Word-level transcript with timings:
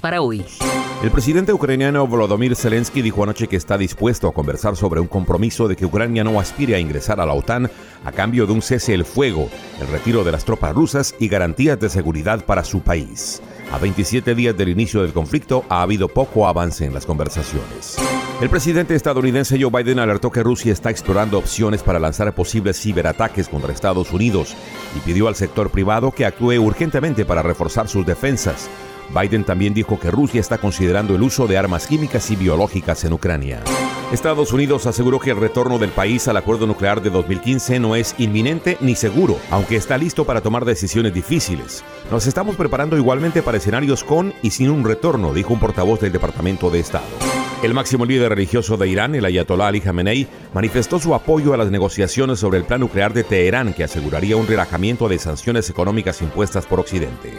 Para 0.00 0.20
hoy. 0.20 0.44
El 1.02 1.10
presidente 1.10 1.52
ucraniano 1.52 2.06
Volodymyr 2.06 2.54
Zelensky 2.54 3.02
dijo 3.02 3.24
anoche 3.24 3.48
que 3.48 3.56
está 3.56 3.76
dispuesto 3.76 4.28
a 4.28 4.32
conversar 4.32 4.76
sobre 4.76 5.00
un 5.00 5.08
compromiso 5.08 5.66
de 5.66 5.74
que 5.74 5.84
Ucrania 5.84 6.22
no 6.22 6.38
aspire 6.38 6.76
a 6.76 6.78
ingresar 6.78 7.20
a 7.20 7.26
la 7.26 7.34
OTAN 7.34 7.68
a 8.04 8.12
cambio 8.12 8.46
de 8.46 8.52
un 8.52 8.62
cese 8.62 8.94
el 8.94 9.04
fuego, 9.04 9.50
el 9.80 9.88
retiro 9.88 10.22
de 10.22 10.30
las 10.30 10.44
tropas 10.44 10.74
rusas 10.74 11.14
y 11.18 11.26
garantías 11.26 11.80
de 11.80 11.88
seguridad 11.88 12.44
para 12.44 12.62
su 12.62 12.80
país. 12.82 13.42
A 13.72 13.78
27 13.78 14.34
días 14.36 14.56
del 14.56 14.68
inicio 14.68 15.02
del 15.02 15.12
conflicto 15.12 15.64
ha 15.68 15.82
habido 15.82 16.06
poco 16.06 16.46
avance 16.46 16.84
en 16.84 16.94
las 16.94 17.04
conversaciones. 17.04 17.96
El 18.40 18.48
presidente 18.48 18.94
estadounidense 18.94 19.60
Joe 19.60 19.70
Biden 19.70 19.98
alertó 19.98 20.30
que 20.30 20.42
Rusia 20.42 20.72
está 20.72 20.90
explorando 20.90 21.38
opciones 21.38 21.82
para 21.82 21.98
lanzar 21.98 22.32
posibles 22.34 22.80
ciberataques 22.80 23.48
contra 23.48 23.72
Estados 23.72 24.12
Unidos 24.12 24.54
y 24.96 25.00
pidió 25.00 25.28
al 25.28 25.34
sector 25.34 25.70
privado 25.70 26.12
que 26.12 26.26
actúe 26.26 26.58
urgentemente 26.58 27.24
para 27.24 27.42
reforzar 27.42 27.88
sus 27.88 28.06
defensas. 28.06 28.70
Biden 29.10 29.44
también 29.44 29.74
dijo 29.74 29.98
que 29.98 30.10
Rusia 30.10 30.40
está 30.40 30.58
considerando 30.58 31.14
el 31.14 31.22
uso 31.22 31.46
de 31.46 31.58
armas 31.58 31.86
químicas 31.86 32.30
y 32.30 32.36
biológicas 32.36 33.04
en 33.04 33.12
Ucrania. 33.12 33.62
Estados 34.12 34.52
Unidos 34.52 34.86
aseguró 34.86 35.18
que 35.18 35.30
el 35.30 35.38
retorno 35.38 35.78
del 35.78 35.90
país 35.90 36.28
al 36.28 36.36
acuerdo 36.36 36.66
nuclear 36.66 37.02
de 37.02 37.10
2015 37.10 37.80
no 37.80 37.96
es 37.96 38.14
inminente 38.18 38.76
ni 38.80 38.94
seguro, 38.94 39.38
aunque 39.50 39.76
está 39.76 39.98
listo 39.98 40.24
para 40.24 40.40
tomar 40.40 40.64
decisiones 40.64 41.14
difíciles. 41.14 41.82
Nos 42.10 42.26
estamos 42.26 42.56
preparando 42.56 42.96
igualmente 42.96 43.42
para 43.42 43.58
escenarios 43.58 44.04
con 44.04 44.32
y 44.42 44.50
sin 44.50 44.70
un 44.70 44.84
retorno, 44.84 45.32
dijo 45.32 45.52
un 45.52 45.60
portavoz 45.60 46.00
del 46.00 46.12
Departamento 46.12 46.70
de 46.70 46.80
Estado. 46.80 47.06
El 47.64 47.72
máximo 47.72 48.04
líder 48.04 48.28
religioso 48.28 48.76
de 48.76 48.88
Irán, 48.88 49.14
el 49.14 49.24
Ayatollah 49.24 49.68
Ali 49.68 49.80
Khamenei, 49.80 50.28
manifestó 50.52 51.00
su 51.00 51.14
apoyo 51.14 51.54
a 51.54 51.56
las 51.56 51.70
negociaciones 51.70 52.38
sobre 52.38 52.58
el 52.58 52.64
plan 52.64 52.80
nuclear 52.80 53.14
de 53.14 53.24
Teherán 53.24 53.72
que 53.72 53.84
aseguraría 53.84 54.36
un 54.36 54.46
relajamiento 54.46 55.08
de 55.08 55.18
sanciones 55.18 55.70
económicas 55.70 56.20
impuestas 56.20 56.66
por 56.66 56.78
Occidente. 56.78 57.32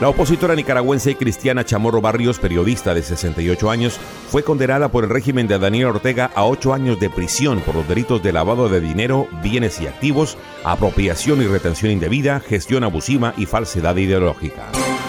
La 0.00 0.08
opositora 0.08 0.54
nicaragüense 0.54 1.16
Cristiana 1.16 1.64
Chamorro 1.64 2.00
Barrios, 2.00 2.38
periodista 2.38 2.94
de 2.94 3.02
68 3.02 3.70
años, 3.70 3.98
fue 4.30 4.44
condenada 4.44 4.90
por 4.90 5.04
el 5.04 5.10
régimen 5.10 5.48
de 5.48 5.58
Daniel 5.58 5.88
Ortega 5.88 6.07
a 6.16 6.44
ocho 6.44 6.72
años 6.72 6.98
de 6.98 7.10
prisión 7.10 7.60
por 7.60 7.74
los 7.74 7.86
delitos 7.86 8.22
de 8.22 8.32
lavado 8.32 8.68
de 8.68 8.80
dinero, 8.80 9.28
bienes 9.42 9.78
y 9.80 9.86
activos, 9.86 10.38
apropiación 10.64 11.42
y 11.42 11.46
retención 11.46 11.92
indebida, 11.92 12.40
gestión 12.40 12.82
abusiva 12.82 13.34
y 13.36 13.44
falsedad 13.44 13.96
ideológica. 13.96 14.64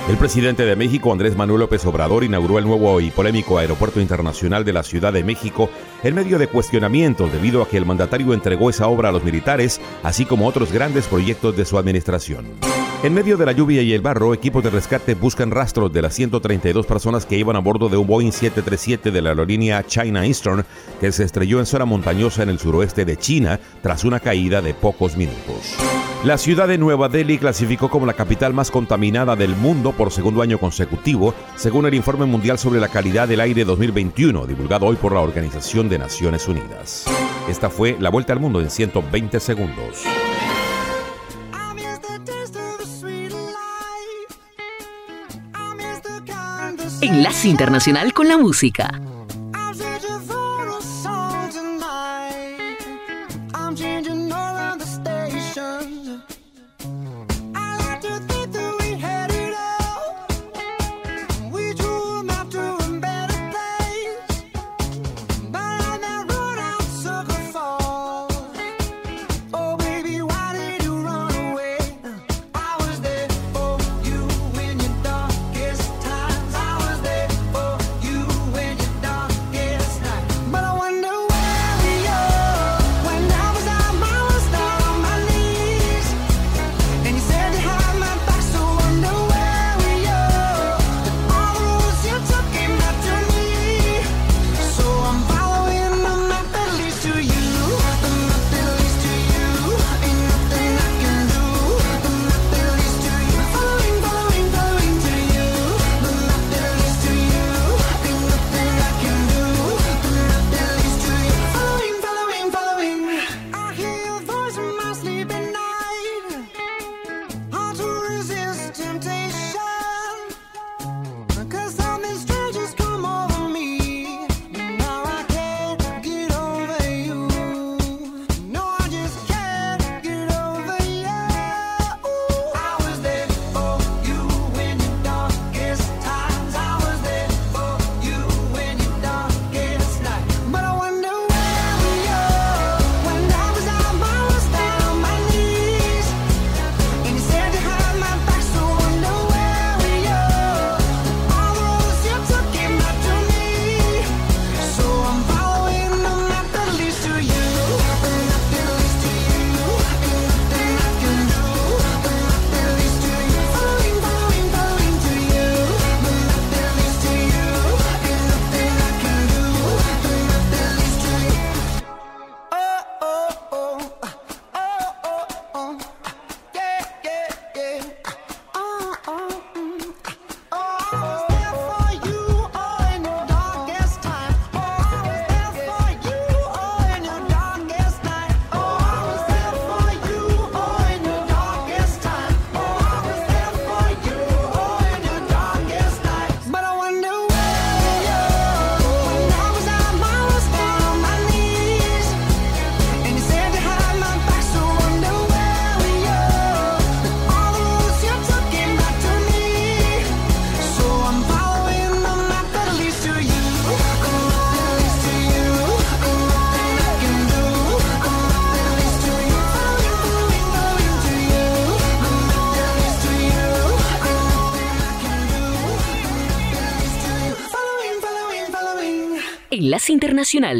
El 0.09 0.17
presidente 0.17 0.65
de 0.65 0.75
México, 0.75 1.11
Andrés 1.11 1.35
Manuel 1.35 1.59
López 1.59 1.85
Obrador, 1.85 2.23
inauguró 2.23 2.57
el 2.57 2.65
nuevo 2.65 2.99
y 2.99 3.11
polémico 3.11 3.59
Aeropuerto 3.59 4.01
Internacional 4.01 4.65
de 4.65 4.73
la 4.73 4.81
Ciudad 4.81 5.13
de 5.13 5.23
México 5.23 5.69
en 6.03 6.15
medio 6.15 6.39
de 6.39 6.47
cuestionamientos 6.47 7.31
debido 7.31 7.61
a 7.61 7.69
que 7.69 7.77
el 7.77 7.85
mandatario 7.85 8.33
entregó 8.33 8.71
esa 8.71 8.87
obra 8.87 9.09
a 9.09 9.11
los 9.11 9.23
militares, 9.23 9.79
así 10.01 10.25
como 10.25 10.47
otros 10.47 10.71
grandes 10.71 11.05
proyectos 11.05 11.55
de 11.55 11.63
su 11.63 11.77
administración. 11.77 12.47
En 13.03 13.13
medio 13.13 13.37
de 13.37 13.45
la 13.45 13.51
lluvia 13.51 13.83
y 13.83 13.93
el 13.93 14.01
barro, 14.01 14.33
equipos 14.33 14.63
de 14.63 14.71
rescate 14.71 15.13
buscan 15.13 15.51
rastros 15.51 15.93
de 15.93 16.01
las 16.01 16.15
132 16.15 16.87
personas 16.87 17.27
que 17.27 17.37
iban 17.37 17.55
a 17.55 17.59
bordo 17.59 17.87
de 17.87 17.95
un 17.95 18.07
Boeing 18.07 18.31
737 18.31 19.11
de 19.11 19.21
la 19.21 19.29
aerolínea 19.29 19.85
China 19.85 20.25
Eastern 20.25 20.65
que 20.99 21.11
se 21.11 21.23
estrelló 21.23 21.59
en 21.59 21.67
zona 21.67 21.85
montañosa 21.85 22.41
en 22.41 22.49
el 22.49 22.59
suroeste 22.59 23.05
de 23.05 23.15
China 23.15 23.59
tras 23.83 24.03
una 24.03 24.19
caída 24.19 24.61
de 24.61 24.73
pocos 24.73 25.15
minutos. 25.15 25.77
La 26.25 26.37
ciudad 26.37 26.67
de 26.67 26.77
Nueva 26.77 27.07
Delhi 27.07 27.37
clasificó 27.37 27.89
como 27.89 28.05
la 28.05 28.11
capital 28.11 28.53
más 28.53 28.69
contaminada 28.69 29.37
del 29.37 29.55
mundo 29.55 29.93
por 29.99 30.13
segundo 30.13 30.41
año 30.41 30.57
consecutivo, 30.57 31.35
según 31.57 31.85
el 31.85 31.93
Informe 31.93 32.25
Mundial 32.25 32.57
sobre 32.57 32.79
la 32.79 32.87
Calidad 32.87 33.27
del 33.27 33.41
Aire 33.41 33.65
2021, 33.65 34.47
divulgado 34.47 34.85
hoy 34.85 34.95
por 34.95 35.11
la 35.11 35.19
Organización 35.19 35.89
de 35.89 35.99
Naciones 35.99 36.47
Unidas. 36.47 37.03
Esta 37.49 37.69
fue 37.69 37.97
la 37.99 38.09
vuelta 38.09 38.31
al 38.31 38.39
mundo 38.39 38.61
en 38.61 38.69
120 38.69 39.41
segundos. 39.41 40.05
Enlace 47.01 47.49
Internacional 47.49 48.13
con 48.13 48.29
la 48.29 48.37
Música. 48.37 49.01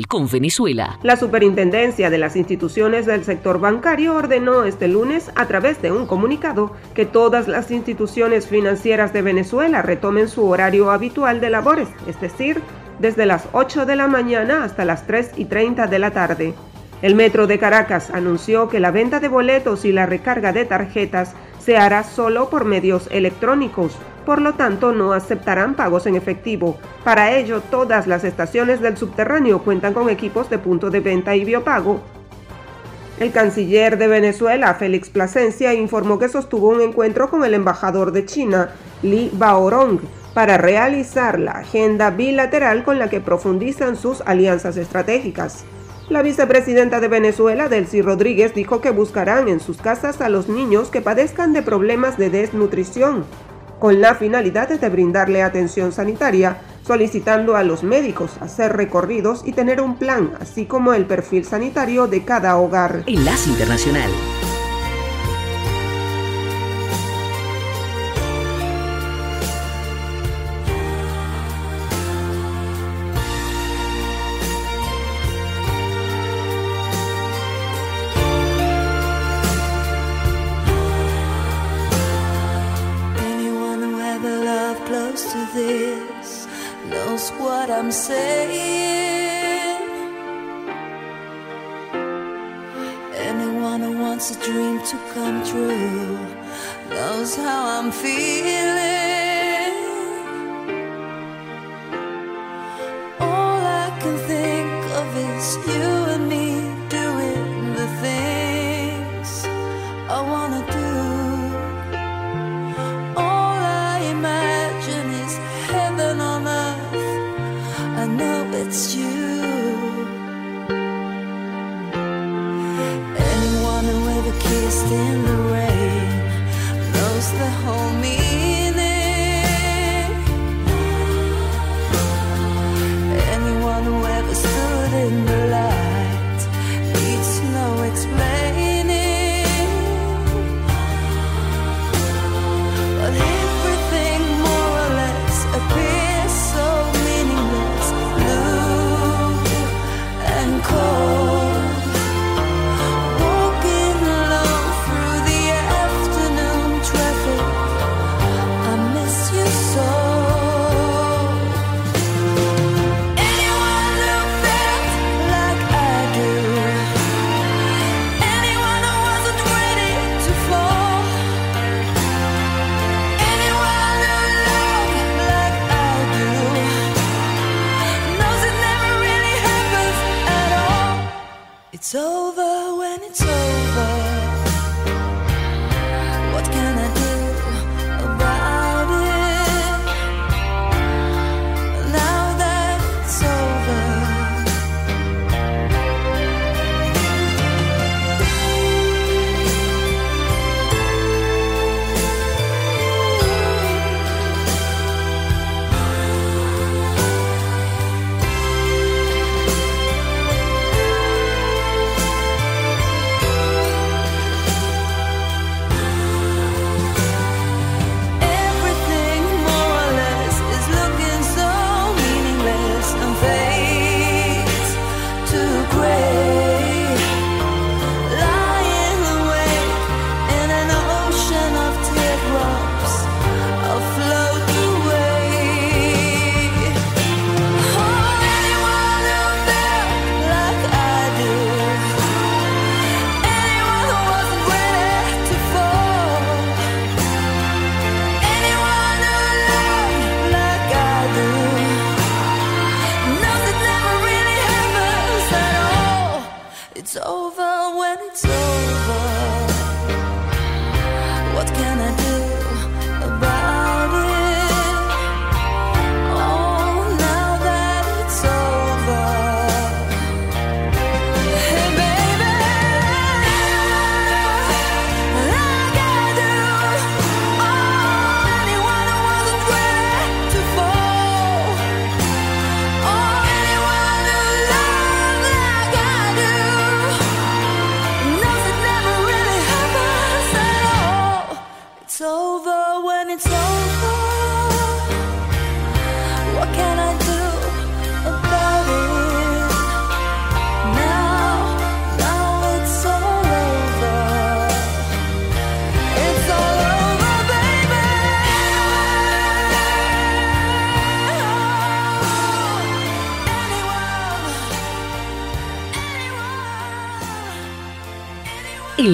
Con 0.07 0.27
Venezuela. 0.27 0.98
La 1.04 1.16
Superintendencia 1.16 2.10
de 2.10 2.18
las 2.18 2.36
Instituciones 2.36 3.06
del 3.06 3.24
Sector 3.24 3.60
Bancario 3.60 4.16
ordenó 4.16 4.63
este 4.63 4.88
lunes, 4.88 5.31
a 5.36 5.45
través 5.45 5.80
de 5.80 5.92
un 5.92 6.07
comunicado, 6.07 6.74
que 6.95 7.06
todas 7.06 7.48
las 7.48 7.69
instituciones 7.69 8.48
financieras 8.48 9.13
de 9.13 9.21
Venezuela 9.21 9.83
retomen 9.83 10.28
su 10.28 10.47
horario 10.47 10.90
habitual 10.90 11.40
de 11.40 11.52
labores, 11.52 11.88
es 12.07 12.19
decir, 12.19 12.64
desde 12.97 13.28
las 13.28 13.47
8 13.52 13.85
de 13.85 13.95
la 13.95 14.07
mañana 14.07 14.64
hasta 14.64 14.85
las 14.85 15.06
3 15.06 15.33
y 15.38 15.45
30 15.45 15.85
de 15.85 15.99
la 15.99 16.09
tarde. 16.09 16.56
El 17.04 17.14
Metro 17.14 17.45
de 17.45 17.59
Caracas 17.59 18.09
anunció 18.09 18.69
que 18.69 18.80
la 18.80 18.90
venta 18.90 19.19
de 19.19 19.28
boletos 19.28 19.85
y 19.85 19.92
la 19.92 20.07
recarga 20.07 20.52
de 20.52 20.66
tarjetas 20.66 21.35
se 21.59 21.78
hará 21.78 22.04
solo 22.04 22.49
por 22.49 22.66
medios 22.66 23.07
electrónicos, 23.11 23.95
por 24.30 24.44
lo 24.44 24.54
tanto 24.54 24.92
no 24.92 25.14
aceptarán 25.14 25.74
pagos 25.74 26.06
en 26.06 26.14
efectivo. 26.14 26.78
Para 27.04 27.36
ello, 27.36 27.62
todas 27.62 28.06
las 28.06 28.24
estaciones 28.24 28.80
del 28.80 28.95
subterráneo 28.95 29.64
cuentan 29.64 29.95
con 29.95 30.07
equipos 30.07 30.52
de 30.52 30.59
punto 30.59 30.92
de 30.92 31.00
venta 31.00 31.36
y 31.36 31.44
biopago. 31.44 32.00
El 33.19 33.31
canciller 33.31 33.98
de 33.98 34.07
Venezuela, 34.07 34.76
Félix 34.76 35.09
Plasencia, 35.09 35.74
informó 35.74 36.19
que 36.19 36.30
sostuvo 36.30 36.69
un 36.69 36.81
encuentro 36.81 37.31
con 37.31 37.44
el 37.44 37.56
embajador 37.56 38.12
de 38.12 38.24
China, 38.28 38.69
Li 39.02 39.31
Baorong, 39.33 39.98
para 40.36 40.59
realizar 40.59 41.40
la 41.40 41.54
agenda 41.54 42.12
bilateral 42.12 42.83
con 42.83 43.00
la 43.00 43.09
que 43.09 43.21
profundizan 43.21 43.95
sus 43.95 44.21
alianzas 44.28 44.78
estratégicas. 44.78 45.66
La 46.07 46.21
vicepresidenta 46.21 47.00
de 47.00 47.07
Venezuela, 47.07 47.68
Delcy 47.68 48.04
Rodríguez, 48.04 48.54
dijo 48.54 48.80
que 48.80 48.92
buscarán 48.92 49.48
en 49.48 49.59
sus 49.59 49.78
casas 49.78 50.21
a 50.21 50.30
los 50.30 50.50
niños 50.50 50.90
que 50.90 51.02
padezcan 51.02 51.52
de 51.52 51.64
problemas 51.64 52.19
de 52.19 52.30
desnutrición 52.30 53.26
con 53.80 54.02
la 54.02 54.16
finalidad 54.16 54.69
de 54.69 54.90
brindarle 54.90 55.42
atención 55.42 55.92
sanitaria, 55.92 56.57
solicitando 56.86 57.56
a 57.56 57.64
los 57.64 57.83
médicos 57.83 58.31
hacer 58.42 58.76
recorridos 58.76 59.44
y 59.45 59.54
tener 59.54 59.81
un 59.81 59.95
plan, 59.98 60.33
así 60.40 60.66
como 60.66 60.94
el 60.94 61.06
perfil 61.06 61.45
sanitario 61.45 62.07
de 62.07 62.24
cada 62.24 62.57
hogar. 62.57 63.04
Enlace 63.07 63.50
Internacional. 63.50 64.09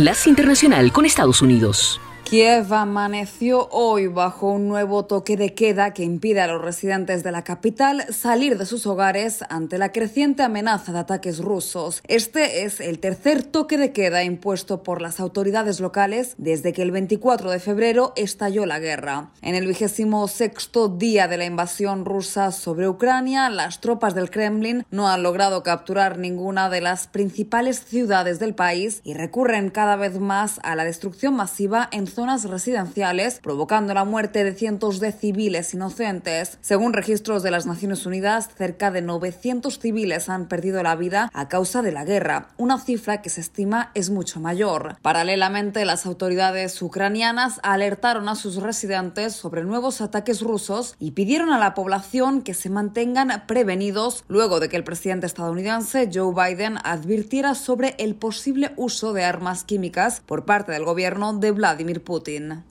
Enlace 0.06 0.30
Internacional 0.30 0.92
con 0.92 1.08
Estados 1.08 1.42
Unidos. 1.42 2.00
Kiev 2.36 2.74
amaneció 2.74 3.70
hoy 3.72 4.08
bajo 4.08 4.52
un 4.52 4.68
nuevo 4.68 5.06
toque 5.06 5.38
de 5.38 5.54
queda 5.54 5.94
que 5.94 6.04
impide 6.04 6.42
a 6.42 6.48
los 6.48 6.62
residentes 6.62 7.24
de 7.24 7.32
la 7.32 7.46
capital 7.46 8.04
salir 8.14 8.58
de 8.58 8.66
sus 8.66 8.86
hogares 8.88 9.42
ante 9.48 9.78
la 9.78 9.94
creciente 9.94 10.44
amenaza 10.44 10.92
de 10.92 11.00
ataques 11.00 11.40
rusos. 11.40 12.04
Este 12.10 12.66
es 12.66 12.82
el 12.82 13.00
tercer 13.00 13.44
toque 13.44 13.78
de 13.78 13.94
queda 13.94 14.26
impuesto 14.26 14.84
por 14.84 15.02
las 15.02 15.22
autoridades 15.22 15.80
locales 15.80 16.36
desde 16.38 16.74
que 16.74 16.82
el 16.82 16.92
24 16.92 17.52
de 17.52 17.60
febrero 17.60 18.12
estalló 18.18 18.66
la 18.66 18.80
guerra. 18.80 19.30
En 19.42 19.56
el 19.56 19.66
vigésimo 19.66 20.28
sexto 20.28 20.90
día 20.90 21.30
de 21.30 21.38
la 21.38 21.46
invasión 21.46 22.04
rusa 22.04 22.52
sobre 22.52 22.90
Ucrania, 22.90 23.50
las 23.50 23.80
tropas 23.80 24.14
del 24.14 24.30
Kremlin 24.30 24.86
no 24.92 25.08
han 25.08 25.24
logrado 25.24 25.64
capturar 25.64 26.18
ninguna 26.18 26.70
de 26.70 26.82
las 26.82 27.08
principales 27.08 27.80
ciudades 27.80 28.40
del 28.40 28.56
país 28.56 29.00
y 29.06 29.14
recurren 29.14 29.70
cada 29.70 29.96
vez 29.96 30.20
más 30.20 30.60
a 30.64 30.76
la 30.76 30.84
destrucción 30.84 31.34
masiva 31.34 31.88
en 31.94 32.08
zonas 32.08 32.25
residenciales, 32.26 33.40
provocando 33.42 33.94
la 33.94 34.04
muerte 34.04 34.44
de 34.44 34.54
cientos 34.54 35.00
de 35.00 35.12
civiles 35.12 35.74
inocentes. 35.74 36.58
Según 36.62 36.94
registros 36.94 37.44
de 37.44 37.52
las 37.52 37.66
Naciones 37.66 38.06
Unidas, 38.06 38.50
cerca 38.58 38.90
de 38.90 39.02
900 39.02 39.80
civiles 39.80 40.28
han 40.30 40.48
perdido 40.48 40.82
la 40.82 40.96
vida 40.96 41.30
a 41.34 41.48
causa 41.48 41.82
de 41.82 41.92
la 41.92 42.04
guerra, 42.04 42.50
una 42.58 42.80
cifra 42.80 43.22
que 43.22 43.30
se 43.30 43.42
estima 43.42 43.92
es 43.94 44.10
mucho 44.10 44.40
mayor. 44.40 44.98
Paralelamente, 45.02 45.86
las 45.86 46.06
autoridades 46.06 46.82
ucranianas 46.82 47.60
alertaron 47.64 48.28
a 48.28 48.36
sus 48.36 48.56
residentes 48.58 49.34
sobre 49.34 49.64
nuevos 49.64 50.02
ataques 50.02 50.42
rusos 50.42 50.96
y 51.00 51.12
pidieron 51.12 51.52
a 51.52 51.60
la 51.60 51.74
población 51.74 52.42
que 52.42 52.54
se 52.54 52.70
mantengan 52.70 53.44
prevenidos 53.48 54.24
luego 54.28 54.60
de 54.60 54.70
que 54.70 54.78
el 54.78 54.84
presidente 54.84 55.28
estadounidense 55.28 56.10
Joe 56.12 56.34
Biden 56.34 56.78
advirtiera 56.84 57.56
sobre 57.56 57.96
el 58.00 58.16
posible 58.16 58.74
uso 58.78 59.14
de 59.14 59.24
armas 59.24 59.64
químicas 59.64 60.22
por 60.26 60.46
parte 60.46 60.72
del 60.72 60.86
gobierno 60.86 61.34
de 61.34 61.52
Vladimir 61.52 62.04
Putin. 62.06 62.64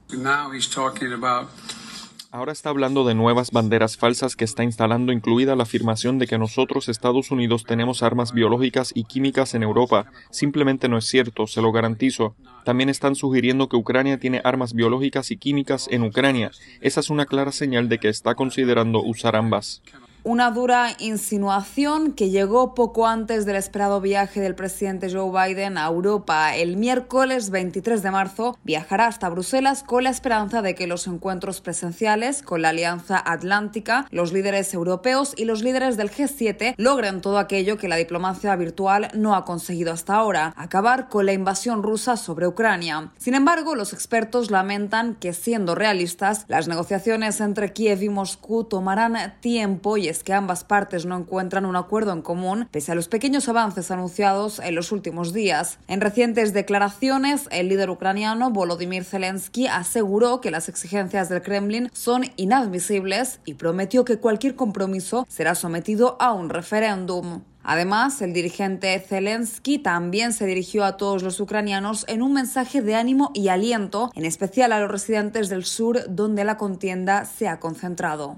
Ahora 2.34 2.50
está 2.50 2.70
hablando 2.70 3.04
de 3.04 3.14
nuevas 3.14 3.52
banderas 3.52 3.96
falsas 3.96 4.34
que 4.34 4.44
está 4.44 4.64
instalando, 4.64 5.12
incluida 5.12 5.54
la 5.54 5.62
afirmación 5.62 6.18
de 6.18 6.26
que 6.26 6.36
nosotros, 6.36 6.88
Estados 6.88 7.30
Unidos, 7.30 7.62
tenemos 7.62 8.02
armas 8.02 8.32
biológicas 8.32 8.90
y 8.92 9.04
químicas 9.04 9.54
en 9.54 9.62
Europa. 9.62 10.06
Simplemente 10.30 10.88
no 10.88 10.98
es 10.98 11.04
cierto, 11.04 11.46
se 11.46 11.62
lo 11.62 11.70
garantizo. 11.70 12.34
También 12.64 12.88
están 12.88 13.14
sugiriendo 13.14 13.68
que 13.68 13.76
Ucrania 13.76 14.18
tiene 14.18 14.40
armas 14.42 14.72
biológicas 14.72 15.30
y 15.30 15.36
químicas 15.36 15.86
en 15.92 16.02
Ucrania. 16.02 16.50
Esa 16.80 16.98
es 16.98 17.08
una 17.08 17.26
clara 17.26 17.52
señal 17.52 17.88
de 17.88 17.98
que 17.98 18.08
está 18.08 18.34
considerando 18.34 19.00
usar 19.00 19.36
ambas. 19.36 19.80
Una 20.26 20.50
dura 20.50 20.97
insinuación 21.00 22.12
que 22.12 22.31
llegó 22.31 22.75
poco 22.75 23.07
antes 23.07 23.45
del 23.45 23.57
esperado 23.57 24.00
viaje 24.00 24.40
del 24.40 24.54
presidente 24.54 25.12
Joe 25.12 25.31
Biden 25.31 25.76
a 25.76 25.85
Europa. 25.85 26.57
El 26.57 26.78
miércoles 26.78 27.50
23 27.50 28.02
de 28.02 28.11
marzo 28.11 28.57
viajará 28.64 29.07
hasta 29.07 29.28
Bruselas 29.28 29.83
con 29.83 30.04
la 30.04 30.09
esperanza 30.09 30.62
de 30.62 30.75
que 30.75 30.87
los 30.87 31.07
encuentros 31.09 31.61
presenciales 31.61 32.40
con 32.40 32.62
la 32.62 32.71
Alianza 32.71 33.23
Atlántica, 33.23 34.07
los 34.11 34.33
líderes 34.33 34.73
europeos 34.73 35.35
y 35.37 35.45
los 35.45 35.62
líderes 35.62 35.99
del 35.99 36.11
G7 36.11 36.73
logren 36.78 37.21
todo 37.21 37.37
aquello 37.37 37.76
que 37.76 37.88
la 37.88 37.97
diplomacia 37.97 38.57
virtual 38.57 39.11
no 39.12 39.35
ha 39.35 39.45
conseguido 39.45 39.93
hasta 39.93 40.14
ahora, 40.14 40.54
acabar 40.57 41.11
con 41.11 41.26
la 41.26 41.35
invasión 41.35 41.83
rusa 41.83 42.16
sobre 42.16 42.47
Ucrania. 42.47 43.12
Sin 43.19 43.35
embargo, 43.35 43.75
los 43.75 43.93
expertos 43.93 44.50
lamentan 44.50 45.16
que, 45.16 45.35
siendo 45.35 45.75
realistas, 45.75 46.47
las 46.49 46.66
negociaciones 46.66 47.43
entre 47.43 47.75
Kiev 47.75 48.02
y 48.02 48.09
Moscú 48.09 48.64
tomarán 48.64 49.35
tiempo 49.43 49.99
y 49.99 50.13
que 50.23 50.33
ambas 50.33 50.62
partes 50.62 51.06
no 51.06 51.16
encuentran 51.16 51.64
un 51.64 51.76
acuerdo 51.76 52.12
en 52.12 52.23
común, 52.23 52.68
pese 52.71 52.92
a 52.92 52.94
los 52.94 53.09
pequeños 53.09 53.49
avances 53.49 53.90
anunciados 53.90 54.59
en 54.61 54.75
los 54.75 54.92
últimos 54.92 55.33
días. 55.33 55.78
En 55.88 56.00
recientes 56.00 56.52
declaraciones, 56.52 57.49
el 57.50 57.68
líder 57.68 57.90
ucraniano 57.90 58.50
Volodymyr 58.50 59.04
Zelensky 59.04 59.66
aseguró 59.66 60.40
que 60.40 60.50
las 60.50 60.68
exigencias 60.68 61.28
del 61.28 61.42
Kremlin 61.42 61.90
son 61.92 62.25
inadmisibles 62.37 63.40
y 63.44 63.54
prometió 63.54 64.04
que 64.04 64.18
cualquier 64.18 64.54
compromiso 64.54 65.26
será 65.28 65.54
sometido 65.54 66.16
a 66.21 66.33
un 66.33 66.50
referéndum. 66.50 67.42
Además, 67.64 68.21
el 68.21 68.35
dirigente 68.35 69.00
Zelensky 69.00 69.78
también 69.78 70.33
se 70.35 70.44
dirigió 70.44 70.85
a 70.85 70.99
todos 70.99 71.23
los 71.23 71.40
ucranianos 71.40 72.04
en 72.09 72.23
un 72.23 72.35
mensaje 72.35 72.83
de 72.83 72.94
ánimo 72.94 73.30
y 73.35 73.49
aliento, 73.49 74.11
en 74.14 74.26
especial 74.26 74.73
a 74.73 74.80
los 74.80 74.90
residentes 74.90 75.49
del 75.49 75.64
sur 75.64 76.00
donde 76.09 76.44
la 76.44 76.59
contienda 76.59 77.25
se 77.25 77.49
ha 77.49 77.59
concentrado. 77.61 78.37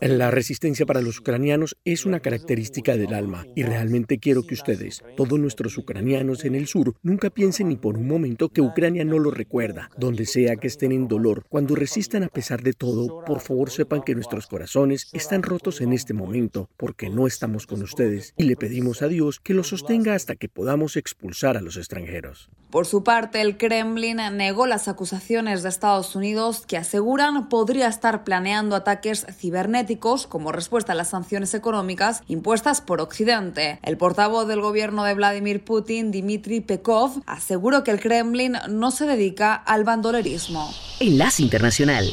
La 0.00 0.30
resistencia 0.30 0.84
para 0.84 1.00
los 1.00 1.20
ucranianos 1.20 1.76
es 1.84 2.06
una 2.06 2.20
característica 2.20 2.96
del 2.96 3.14
alma 3.14 3.46
y 3.54 3.62
realmente 3.62 4.18
quiero 4.18 4.42
que 4.42 4.54
ustedes, 4.54 5.04
todos 5.16 5.38
nuestros 5.38 5.78
ucranianos 5.78 6.44
en 6.44 6.54
el 6.54 6.66
sur, 6.66 6.94
nunca 7.02 7.30
piensen 7.30 7.68
ni 7.68 7.76
por 7.76 7.96
un 7.96 8.08
momento 8.08 8.48
que 8.48 8.60
Ucrania 8.60 9.04
no 9.04 9.18
lo 9.18 9.30
recuerda. 9.30 9.90
Donde 9.96 10.26
sea 10.26 10.56
que 10.56 10.66
estén 10.66 10.92
en 10.92 11.08
dolor, 11.08 11.44
cuando 11.48 11.74
resistan 11.74 12.24
a 12.24 12.28
pesar 12.28 12.62
de 12.62 12.72
todo, 12.72 13.24
por 13.24 13.40
favor 13.40 13.70
sepan 13.70 14.02
que 14.02 14.14
nuestros 14.14 14.46
corazones 14.46 15.08
están 15.12 15.42
rotos 15.42 15.80
en 15.80 15.92
este 15.92 16.14
momento 16.14 16.68
porque 16.76 17.08
no 17.08 17.26
estamos 17.26 17.66
con 17.66 17.82
ustedes 17.82 18.34
y 18.36 18.44
le 18.44 18.56
pedimos 18.56 19.02
a 19.02 19.08
Dios 19.08 19.40
que 19.40 19.54
los 19.54 19.68
sostenga 19.68 20.14
hasta 20.14 20.36
que 20.36 20.48
podamos 20.48 20.96
expulsar 20.96 21.56
a 21.56 21.60
los 21.60 21.76
extranjeros. 21.76 22.50
Por 22.70 22.86
su 22.86 23.04
parte, 23.04 23.40
el 23.40 23.56
Kremlin 23.56 24.16
negó 24.32 24.66
las 24.66 24.88
acusaciones 24.88 25.62
de 25.62 25.68
Estados 25.68 26.16
Unidos 26.16 26.64
que 26.66 26.76
aseguran 26.76 27.48
podría 27.48 27.86
estar 27.86 28.24
planeando 28.24 28.74
ataques 28.74 29.26
cibernéticos 29.44 30.26
como 30.26 30.52
respuesta 30.52 30.92
a 30.92 30.94
las 30.94 31.10
sanciones 31.10 31.52
económicas 31.52 32.22
impuestas 32.28 32.80
por 32.80 33.02
Occidente. 33.02 33.78
El 33.82 33.98
portavoz 33.98 34.48
del 34.48 34.62
gobierno 34.62 35.04
de 35.04 35.12
Vladimir 35.12 35.62
Putin, 35.62 36.10
Dmitry 36.12 36.62
Pekov, 36.62 37.22
aseguró 37.26 37.84
que 37.84 37.90
el 37.90 38.00
Kremlin 38.00 38.56
no 38.70 38.90
se 38.90 39.04
dedica 39.04 39.54
al 39.54 39.84
bandolerismo. 39.84 40.72
Enlace 40.98 41.42
Internacional. 41.42 42.06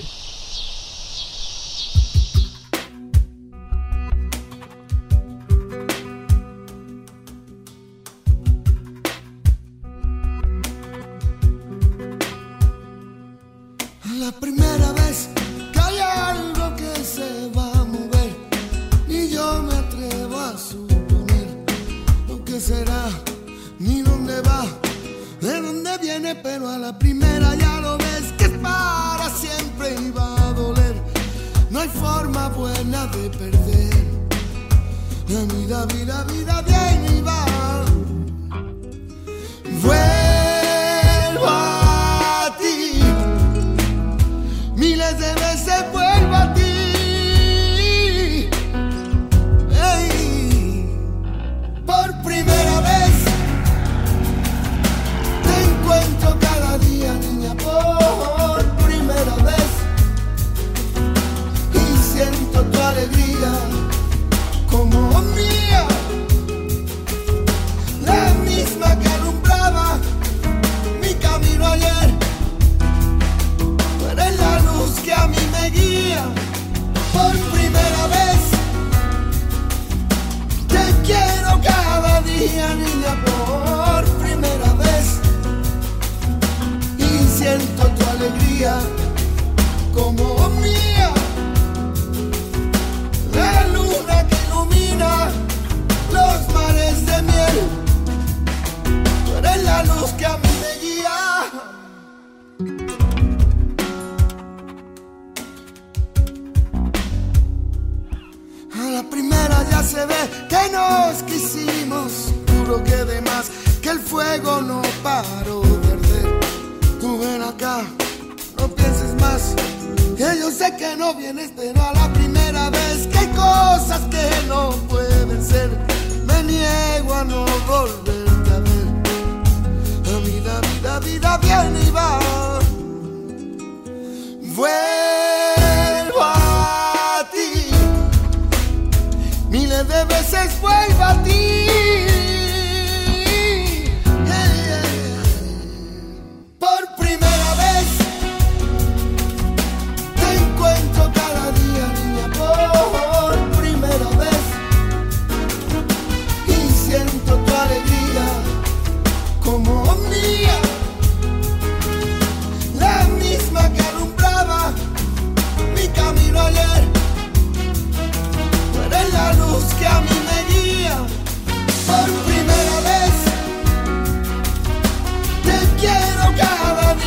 Pero 26.35 26.69
a 26.69 26.77
la 26.77 26.97
primera 26.97 27.55
ya 27.55 27.81
lo 27.81 27.97
ves 27.97 28.31
que 28.37 28.45
es 28.45 28.57
para 28.61 29.29
siempre 29.29 29.95
y 29.99 30.11
va 30.11 30.49
a 30.49 30.53
doler. 30.53 30.95
No 31.69 31.79
hay 31.79 31.89
forma 31.89 32.49
buena 32.49 33.07
de 33.07 33.29
perder. 33.29 34.05
La 35.27 35.41
vida, 35.53 35.85
vida, 35.85 36.23
vida, 36.25 36.61
bien 36.61 37.17
y 37.17 37.21
va. 37.21 37.85
Vuelvo 39.81 40.20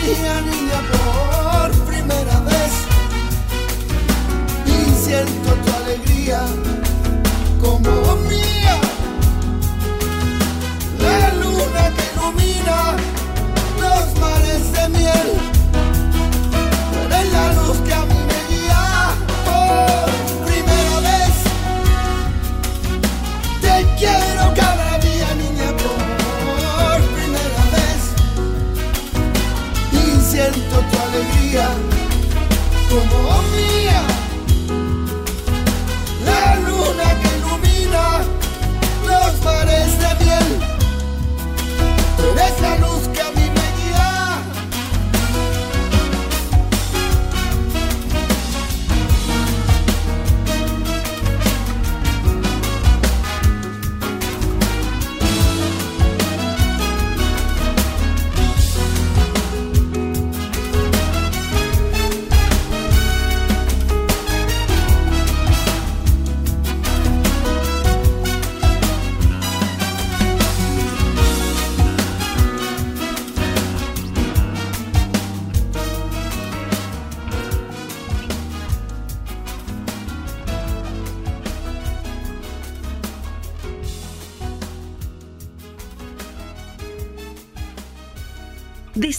Te 0.05 0.54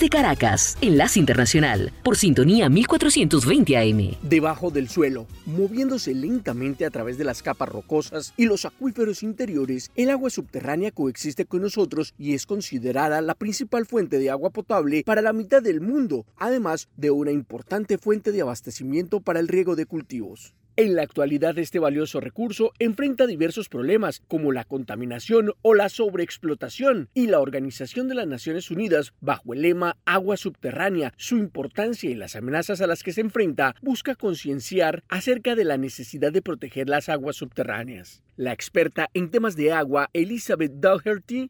Desde 0.06 0.18
Caracas, 0.18 0.78
Enlace 0.82 1.20
Internacional, 1.20 1.92
por 2.04 2.16
sintonía 2.16 2.70
1420 2.70 3.76
AM. 3.76 4.16
Debajo 4.22 4.70
del 4.70 4.88
suelo, 4.88 5.26
moviéndose 5.48 6.14
lentamente 6.14 6.86
a 6.86 6.92
través 6.92 7.18
de 7.18 7.24
las 7.24 7.42
capas 7.42 7.70
rocosas 7.70 8.32
y 8.38 8.46
los 8.46 8.66
acuíferos 8.66 9.24
interiores, 9.24 9.90
el 9.96 10.12
agua 10.12 10.30
subterránea 10.30 10.92
coexiste 10.92 11.46
con 11.46 11.64
nosotros 11.64 12.14
y 12.20 12.36
es 12.36 12.46
considerada 12.46 13.20
la 13.22 13.34
principal 13.34 13.88
fuente 13.88 14.20
de 14.20 14.30
agua 14.30 14.52
potable 14.52 15.02
para 15.04 15.24
la 15.24 15.34
mitad 15.34 15.64
del 15.64 15.82
mundo, 15.82 16.28
además 16.38 16.88
de 16.98 17.10
una 17.10 17.32
importante 17.32 17.98
fuente 17.98 18.32
de 18.32 18.42
abastecimiento 18.42 19.22
para 19.22 19.40
el 19.40 19.48
riego 19.48 19.76
de 19.76 19.88
cultivos. 19.88 20.54
En 20.78 20.94
la 20.94 21.04
actualidad 21.04 21.58
este 21.58 21.80
valioso 21.80 22.20
recurso 22.20 22.74
enfrenta 22.80 23.28
diversos 23.28 23.70
problemas 23.70 24.22
como 24.28 24.52
la 24.52 24.66
contaminación 24.66 25.54
o 25.62 25.74
la 25.74 25.88
sobreexplotación 25.88 27.08
y 27.14 27.28
la 27.28 27.40
Organización 27.40 28.10
de 28.10 28.16
las 28.16 28.28
Naciones 28.28 28.70
Unidas, 28.70 29.14
bajo 29.22 29.54
el 29.54 29.62
lema 29.62 29.96
Agua 30.04 30.36
subterránea, 30.36 31.14
su 31.16 31.38
importancia 31.38 32.10
y 32.10 32.16
las 32.16 32.36
amenazas 32.36 32.82
a 32.82 32.88
las 32.88 33.04
que 33.04 33.14
se 33.14 33.22
enfrenta, 33.22 33.74
busca 33.82 34.16
concienciar 34.16 35.06
acerca 35.08 35.56
de 35.56 35.64
la 35.64 35.78
necesidad 35.78 36.34
de 36.34 36.42
proteger 36.42 36.90
las 36.90 37.08
aguas 37.08 37.38
subterráneas. 37.38 38.22
La 38.36 38.52
experta 38.52 39.10
en 39.14 39.32
temas 39.32 39.56
de 39.56 39.72
agua, 39.72 40.10
Elizabeth 40.12 40.74
Dougherty, 40.74 41.50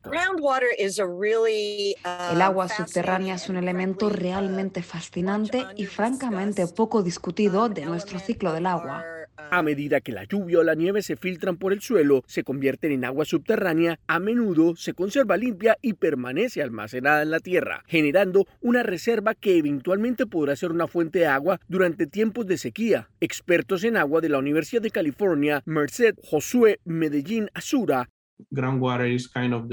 El 2.31 2.41
agua 2.43 2.69
subterránea 2.69 3.33
es 3.33 3.49
un 3.49 3.55
elemento 3.55 4.09
realmente 4.09 4.83
fascinante 4.83 5.65
y 5.75 5.87
francamente 5.87 6.67
poco 6.67 7.01
discutido 7.01 7.69
de 7.69 7.85
nuestro 7.85 8.19
ciclo 8.19 8.53
del 8.53 8.67
agua. 8.67 9.03
A 9.51 9.61
medida 9.61 10.01
que 10.01 10.11
la 10.11 10.23
lluvia 10.23 10.59
o 10.59 10.63
la 10.63 10.75
nieve 10.75 11.01
se 11.01 11.15
filtran 11.15 11.57
por 11.57 11.73
el 11.73 11.81
suelo, 11.81 12.23
se 12.27 12.43
convierten 12.43 12.91
en 12.91 13.05
agua 13.05 13.25
subterránea, 13.25 13.99
a 14.07 14.19
menudo 14.19 14.75
se 14.75 14.93
conserva 14.93 15.37
limpia 15.37 15.77
y 15.81 15.93
permanece 15.93 16.61
almacenada 16.61 17.21
en 17.21 17.31
la 17.31 17.39
tierra, 17.39 17.83
generando 17.87 18.45
una 18.61 18.83
reserva 18.83 19.35
que 19.35 19.57
eventualmente 19.57 20.25
podrá 20.25 20.55
ser 20.55 20.71
una 20.71 20.87
fuente 20.87 21.19
de 21.19 21.27
agua 21.27 21.59
durante 21.67 22.07
tiempos 22.07 22.47
de 22.47 22.57
sequía. 22.57 23.09
Expertos 23.19 23.83
en 23.83 23.97
agua 23.97 24.21
de 24.21 24.29
la 24.29 24.39
Universidad 24.39 24.81
de 24.81 24.91
California, 24.91 25.61
Merced 25.65 26.15
Josué 26.23 26.79
Medellín 26.83 27.49
Azura, 27.53 28.09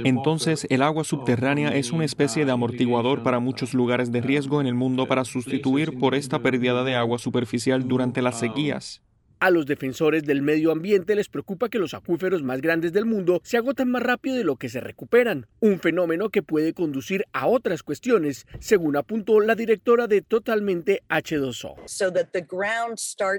Entonces, 0.05 0.67
el 0.71 0.83
agua 0.83 1.03
subterránea 1.03 1.75
es 1.75 1.91
una 1.91 2.05
especie 2.05 2.45
de 2.45 2.53
amortiguador 2.53 3.23
para 3.23 3.41
muchos 3.41 3.75
lugares 3.75 4.13
de 4.13 4.21
riesgo 4.21 4.61
en 4.61 4.69
el 4.69 4.75
mundo 4.75 5.07
para 5.07 5.25
sustituir 5.25 5.99
por 5.99 6.15
esta 6.15 6.41
pérdida 6.41 6.85
de 6.85 6.95
agua 6.95 7.19
superficial 7.19 7.89
durante 7.89 8.23
las 8.23 8.39
sequías. 8.39 9.03
A 9.43 9.51
los 9.51 9.67
defensores 9.67 10.23
del 10.23 10.41
medio 10.41 10.71
ambiente 10.71 11.17
les 11.17 11.29
preocupa 11.29 11.69
que 11.69 11.81
los 11.81 11.95
acuíferos 11.95 12.45
más 12.45 12.61
grandes 12.61 12.93
del 12.93 13.07
mundo 13.07 13.41
se 13.43 13.57
agotan 13.57 13.91
más 13.91 14.01
rápido 14.01 14.37
de 14.37 14.45
lo 14.45 14.55
que 14.55 14.69
se 14.69 14.79
recuperan, 14.79 15.49
un 15.59 15.81
fenómeno 15.81 16.29
que 16.29 16.45
puede 16.45 16.75
conducir 16.75 17.25
a 17.33 17.49
otras 17.49 17.83
cuestiones, 17.83 18.47
según 18.61 18.95
apuntó 18.95 19.41
la 19.41 19.57
directora 19.57 20.07
de 20.07 20.23
Totalmente 20.23 21.03
H2O. 21.09 21.75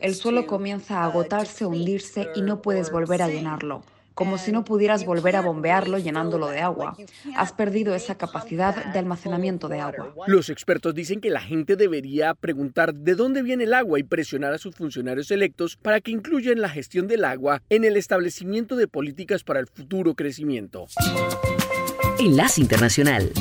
El 0.02 0.16
suelo 0.16 0.46
comienza 0.46 1.00
a 1.00 1.06
agotarse, 1.06 1.66
hundirse 1.66 2.28
y 2.36 2.42
no 2.42 2.62
puedes 2.62 2.92
volver 2.92 3.22
a 3.22 3.30
llenarlo. 3.30 3.86
Como 4.14 4.38
si 4.38 4.52
no 4.52 4.64
pudieras 4.64 5.06
volver 5.06 5.36
a 5.36 5.42
bombearlo 5.42 5.98
llenándolo 5.98 6.48
de 6.50 6.60
agua. 6.60 6.96
Has 7.36 7.52
perdido 7.52 7.96
esa 7.96 8.16
capacidad 8.16 8.94
de 8.94 9.00
almacenamiento 9.00 9.68
de 9.68 9.80
agua. 9.80 10.14
Los 10.28 10.50
expertos 10.50 10.94
dicen 10.94 11.22
que 11.22 11.30
la 11.30 11.42
gente 11.42 11.76
debería 11.76 12.34
preguntar 12.34 12.94
de 12.94 13.16
dónde 13.16 13.42
viene 13.42 13.64
el 13.64 13.74
agua 13.74 14.00
y 14.00 14.04
presionar 14.04 14.54
a 14.54 14.58
sus 14.58 14.76
funcionarios 14.76 15.32
electos 15.32 15.78
para 15.78 16.02
que 16.02 16.12
incluyan 16.12 16.62
la 16.62 16.70
gestión 16.70 17.08
del 17.08 17.26
agua 17.26 17.62
en 17.70 17.84
el 17.84 17.98
establecimiento 17.98 18.76
de 18.76 18.88
políticas 18.88 19.44
para 19.44 19.60
el 19.60 19.68
futuro 19.68 20.14
crecimiento. 20.14 20.86
Enlace 22.20 22.62
Internacional. 22.62 23.32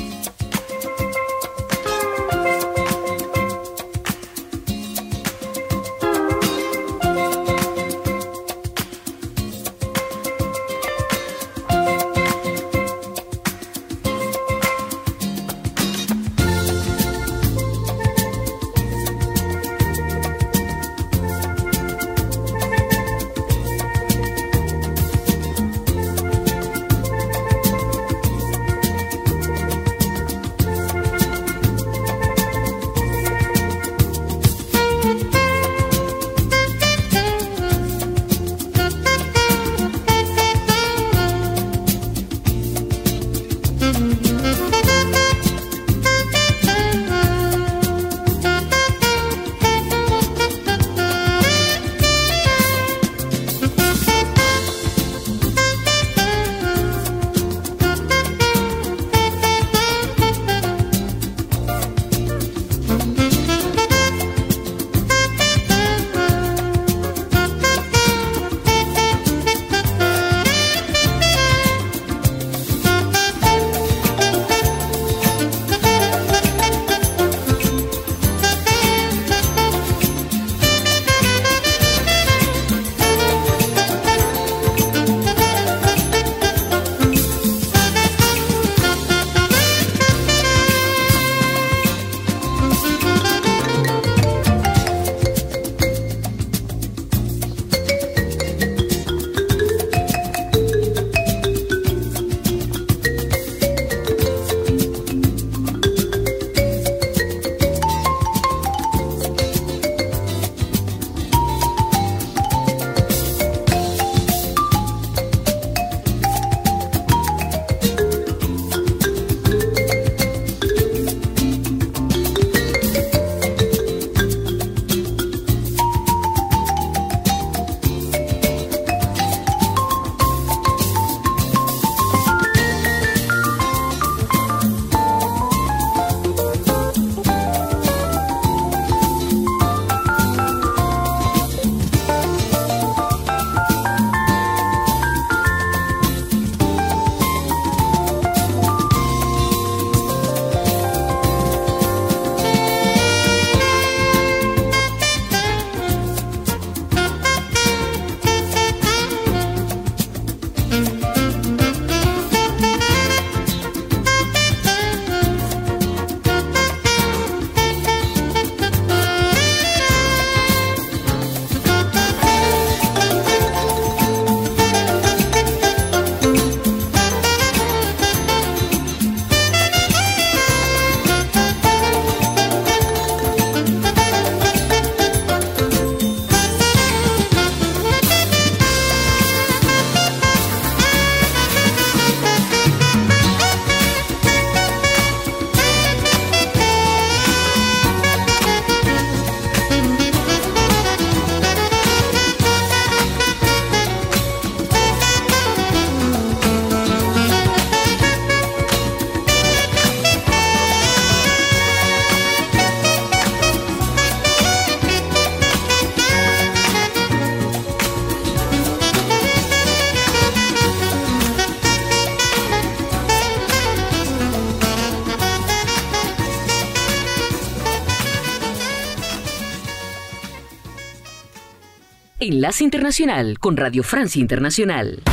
Enlace 232.25 232.63
Internacional 232.63 233.37
con 233.37 233.57
Radio 233.57 233.83
Francia 233.83 234.21
Internacional. 234.21 235.03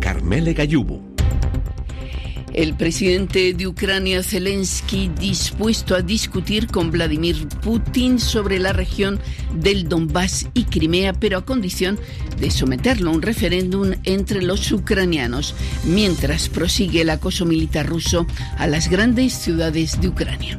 Carmele 0.00 0.54
Gallubo. 0.54 1.02
El 2.54 2.74
presidente 2.76 3.52
de 3.52 3.66
Ucrania, 3.66 4.22
Zelensky, 4.22 5.10
dispuesto 5.20 5.94
a 5.94 6.00
discutir 6.00 6.68
con 6.68 6.90
Vladimir 6.90 7.46
Putin 7.60 8.18
sobre 8.18 8.58
la 8.58 8.72
región 8.72 9.20
del 9.54 9.86
Donbass 9.86 10.48
y 10.54 10.64
Crimea, 10.64 11.12
pero 11.12 11.36
a 11.36 11.44
condición 11.44 11.98
de 12.38 12.50
someterlo 12.50 13.10
a 13.10 13.12
un 13.12 13.20
referéndum 13.20 13.92
entre 14.04 14.40
los 14.40 14.72
ucranianos, 14.72 15.54
mientras 15.84 16.48
prosigue 16.48 17.02
el 17.02 17.10
acoso 17.10 17.44
militar 17.44 17.86
ruso 17.86 18.26
a 18.56 18.66
las 18.66 18.88
grandes 18.88 19.34
ciudades 19.34 20.00
de 20.00 20.08
Ucrania. 20.08 20.58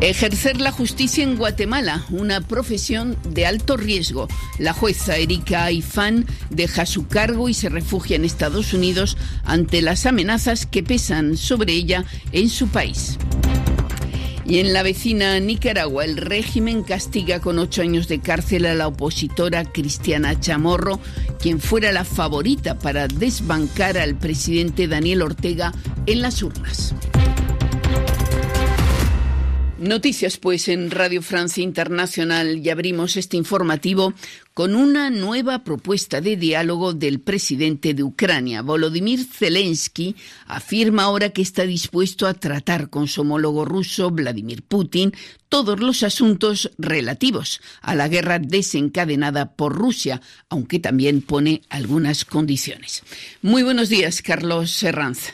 Ejercer 0.00 0.62
la 0.62 0.72
justicia 0.72 1.22
en 1.22 1.36
Guatemala, 1.36 2.06
una 2.08 2.40
profesión 2.40 3.18
de 3.28 3.44
alto 3.44 3.76
riesgo. 3.76 4.28
La 4.58 4.72
jueza 4.72 5.18
Erika 5.18 5.64
Aifán 5.64 6.24
deja 6.48 6.86
su 6.86 7.06
cargo 7.06 7.50
y 7.50 7.54
se 7.54 7.68
refugia 7.68 8.16
en 8.16 8.24
Estados 8.24 8.72
Unidos 8.72 9.18
ante 9.44 9.82
las 9.82 10.06
amenazas 10.06 10.64
que 10.64 10.82
pesan 10.82 11.36
sobre 11.36 11.74
ella 11.74 12.06
en 12.32 12.48
su 12.48 12.68
país. 12.68 13.18
Y 14.46 14.58
en 14.58 14.72
la 14.72 14.82
vecina 14.82 15.38
Nicaragua, 15.38 16.06
el 16.06 16.16
régimen 16.16 16.82
castiga 16.82 17.40
con 17.40 17.58
ocho 17.58 17.82
años 17.82 18.08
de 18.08 18.20
cárcel 18.20 18.64
a 18.64 18.74
la 18.74 18.88
opositora 18.88 19.64
Cristiana 19.64 20.40
Chamorro, 20.40 20.98
quien 21.38 21.60
fuera 21.60 21.92
la 21.92 22.04
favorita 22.04 22.78
para 22.78 23.06
desbancar 23.06 23.98
al 23.98 24.16
presidente 24.16 24.88
Daniel 24.88 25.20
Ortega 25.20 25.72
en 26.06 26.22
las 26.22 26.42
urnas. 26.42 26.94
Noticias 29.80 30.36
pues 30.36 30.68
en 30.68 30.90
Radio 30.90 31.22
Francia 31.22 31.64
Internacional 31.64 32.58
y 32.58 32.68
abrimos 32.68 33.16
este 33.16 33.38
informativo 33.38 34.12
con 34.52 34.74
una 34.74 35.08
nueva 35.08 35.64
propuesta 35.64 36.20
de 36.20 36.36
diálogo 36.36 36.92
del 36.92 37.18
presidente 37.18 37.94
de 37.94 38.02
Ucrania. 38.02 38.60
Volodymyr 38.60 39.24
Zelensky 39.24 40.16
afirma 40.46 41.04
ahora 41.04 41.30
que 41.30 41.40
está 41.40 41.62
dispuesto 41.62 42.26
a 42.26 42.34
tratar 42.34 42.90
con 42.90 43.08
su 43.08 43.22
homólogo 43.22 43.64
ruso, 43.64 44.10
Vladimir 44.10 44.62
Putin, 44.62 45.14
todos 45.48 45.80
los 45.80 46.02
asuntos 46.02 46.70
relativos 46.76 47.62
a 47.80 47.94
la 47.94 48.08
guerra 48.08 48.38
desencadenada 48.38 49.54
por 49.54 49.74
Rusia, 49.74 50.20
aunque 50.50 50.78
también 50.78 51.22
pone 51.22 51.62
algunas 51.70 52.26
condiciones. 52.26 53.02
Muy 53.40 53.62
buenos 53.62 53.88
días, 53.88 54.20
Carlos 54.20 54.72
Serranz. 54.72 55.32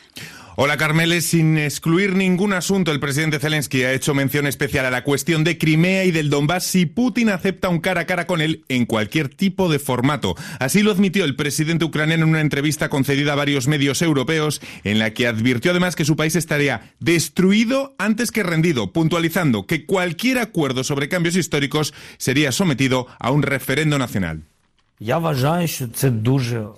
Hola 0.59 0.79
Carmele, 0.79 1.21
sin 1.21 1.59
excluir 1.59 2.15
ningún 2.15 2.55
asunto, 2.55 2.91
el 2.91 2.99
presidente 2.99 3.39
Zelensky 3.39 3.83
ha 3.83 3.93
hecho 3.93 4.15
mención 4.15 4.47
especial 4.47 4.87
a 4.87 4.91
la 4.91 5.05
cuestión 5.05 5.45
de 5.45 5.59
Crimea 5.59 6.07
y 6.07 6.13
del 6.13 6.31
Donbass 6.31 6.65
si 6.65 6.87
Putin 6.87 7.29
acepta 7.29 7.69
un 7.69 7.79
cara 7.79 8.01
a 8.01 8.07
cara 8.07 8.27
con 8.27 8.41
él 8.41 8.65
en 8.71 8.87
cualquier 8.87 9.29
tipo 9.29 9.69
de 9.69 9.79
formato. 9.79 10.35
Así 10.59 10.83
lo 10.83 10.93
admitió 10.93 11.27
el 11.27 11.37
presidente 11.37 11.85
ucraniano 11.85 12.25
en 12.25 12.31
una 12.31 12.41
entrevista 12.41 12.89
concedida 12.89 13.35
a 13.35 13.37
varios 13.37 13.69
medios 13.69 14.01
europeos, 14.01 14.63
en 14.83 14.99
la 14.99 15.13
que 15.13 15.27
advirtió 15.27 15.73
además 15.73 15.95
que 15.95 16.07
su 16.07 16.17
país 16.17 16.37
estaría 16.37 16.95
destruido 17.01 17.95
antes 17.99 18.31
que 18.31 18.43
rendido, 18.43 18.95
puntualizando 18.95 19.67
que 19.67 19.85
cualquier 19.85 20.39
acuerdo 20.39 20.85
sobre 20.85 21.11
cambios 21.11 21.37
históricos 21.37 21.93
sería 22.17 22.51
sometido 22.51 23.09
a 23.19 23.31
un 23.31 23.43
referendo 23.43 23.99
nacional. 23.99 24.45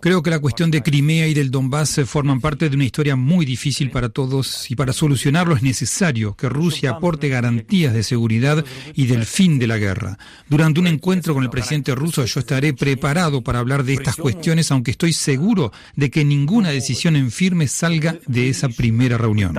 Creo 0.01 0.25
que 0.25 0.31
la 0.31 0.41
cuestión 0.41 0.73
de 0.73 0.83
Crimea 0.83 1.29
y 1.29 1.35
del 1.35 1.53
Donbass 1.53 2.01
forman 2.05 2.41
parte 2.41 2.69
de 2.69 2.75
una 2.75 2.85
historia 2.85 3.15
muy 3.15 3.47
difícil 3.47 3.93
para 3.93 4.09
todos 4.09 4.69
y 4.71 4.75
para 4.75 4.93
solucionarlo 4.93 5.55
es 5.55 5.63
necesario 5.63 6.35
que 6.35 6.49
Rusia 6.49 6.91
aporte 6.91 7.29
garantías 7.29 7.95
de 7.95 8.03
seguridad 8.03 8.65
y 8.95 9.07
del 9.07 9.25
fin 9.25 9.61
de 9.61 9.69
la 9.69 9.79
guerra. 9.79 10.19
Durante 10.49 10.81
un 10.81 10.89
encuentro 10.89 11.33
con 11.33 11.45
el 11.45 11.51
presidente 11.51 11.95
ruso 11.95 12.25
yo 12.25 12.41
estaré 12.41 12.75
preparado 12.75 13.43
para 13.43 13.61
hablar 13.61 13.85
de 13.85 13.95
estas 13.95 14.17
cuestiones, 14.17 14.73
aunque 14.73 14.91
estoy 14.91 15.13
seguro 15.13 15.73
de 15.95 16.11
que 16.11 16.25
ninguna 16.25 16.71
decisión 16.71 17.15
en 17.15 17.31
firme 17.31 17.69
salga 17.69 18.19
de 18.27 18.49
esa 18.49 18.69
primera 18.69 19.17
reunión. 19.17 19.55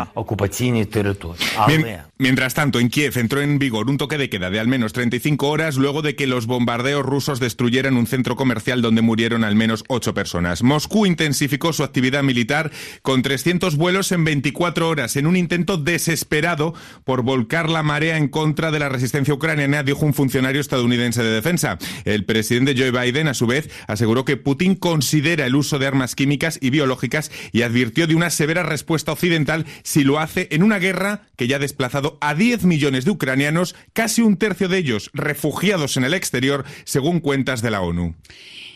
Mientras 2.21 2.53
tanto, 2.53 2.81
en 2.81 2.89
Kiev 2.89 3.17
entró 3.17 3.39
en 3.39 3.59
vigor 3.59 3.89
un 3.89 3.97
toque 3.97 4.17
de 4.17 4.29
queda 4.29 4.49
de 4.49 4.59
al 4.59 4.67
menos 4.67 4.91
35 4.91 5.47
horas 5.47 5.77
luego 5.77 6.01
de 6.01 6.17
que 6.17 6.27
los 6.27 6.47
bombardeos 6.47 7.05
rusos 7.05 7.39
destruyeran 7.39 7.95
un 7.95 8.07
centro 8.07 8.35
comercial 8.35 8.81
donde 8.81 9.01
murieron 9.01 9.45
al 9.45 9.55
menos 9.55 9.85
ocho 9.87 10.13
personas. 10.13 10.61
Moscú 10.61 11.05
intensificó 11.05 11.71
su 11.71 11.81
actividad 11.81 12.21
militar 12.23 12.71
con 13.03 13.21
300 13.21 13.77
vuelos 13.77 14.11
en 14.11 14.25
24 14.25 14.89
horas 14.89 15.15
en 15.15 15.27
un 15.27 15.37
intento 15.37 15.77
desesperado 15.77 16.73
por 17.05 17.21
volcar 17.21 17.69
la 17.69 17.83
marea 17.83 18.17
en 18.17 18.27
contra 18.27 18.69
de 18.71 18.79
la 18.79 18.89
resistencia 18.89 19.33
ucraniana, 19.33 19.83
dijo 19.83 20.05
un 20.05 20.13
funcionario 20.13 20.59
estadounidense 20.59 21.23
de 21.23 21.31
defensa. 21.31 21.77
El 22.03 22.25
presidente 22.25 22.75
Joe 22.77 22.91
Biden, 22.91 23.29
a 23.29 23.33
su 23.33 23.47
vez, 23.47 23.69
aseguró 23.87 24.25
que 24.25 24.35
Putin 24.35 24.75
considera 24.75 25.45
el 25.45 25.55
uso 25.55 25.79
de 25.79 25.87
armas 25.87 26.15
químicas 26.15 26.59
y 26.61 26.69
biológicas 26.69 27.31
y 27.53 27.61
advirtió 27.61 28.07
de 28.07 28.15
una 28.15 28.29
severa 28.29 28.63
respuesta 28.63 29.13
occidental 29.13 29.65
si 29.83 30.03
lo 30.03 30.19
hace 30.19 30.49
en 30.51 30.63
una 30.63 30.79
guerra 30.79 31.21
que 31.37 31.47
ya 31.47 31.55
ha 31.55 31.59
desplazado 31.59 32.08
a 32.21 32.33
10 32.33 32.63
millones 32.63 33.05
de 33.05 33.11
ucranianos, 33.11 33.75
casi 33.93 34.21
un 34.21 34.37
tercio 34.37 34.67
de 34.67 34.77
ellos 34.77 35.09
refugiados 35.13 35.97
en 35.97 36.03
el 36.03 36.13
exterior, 36.13 36.65
según 36.85 37.19
cuentas 37.19 37.61
de 37.61 37.71
la 37.71 37.81
ONU. 37.81 38.15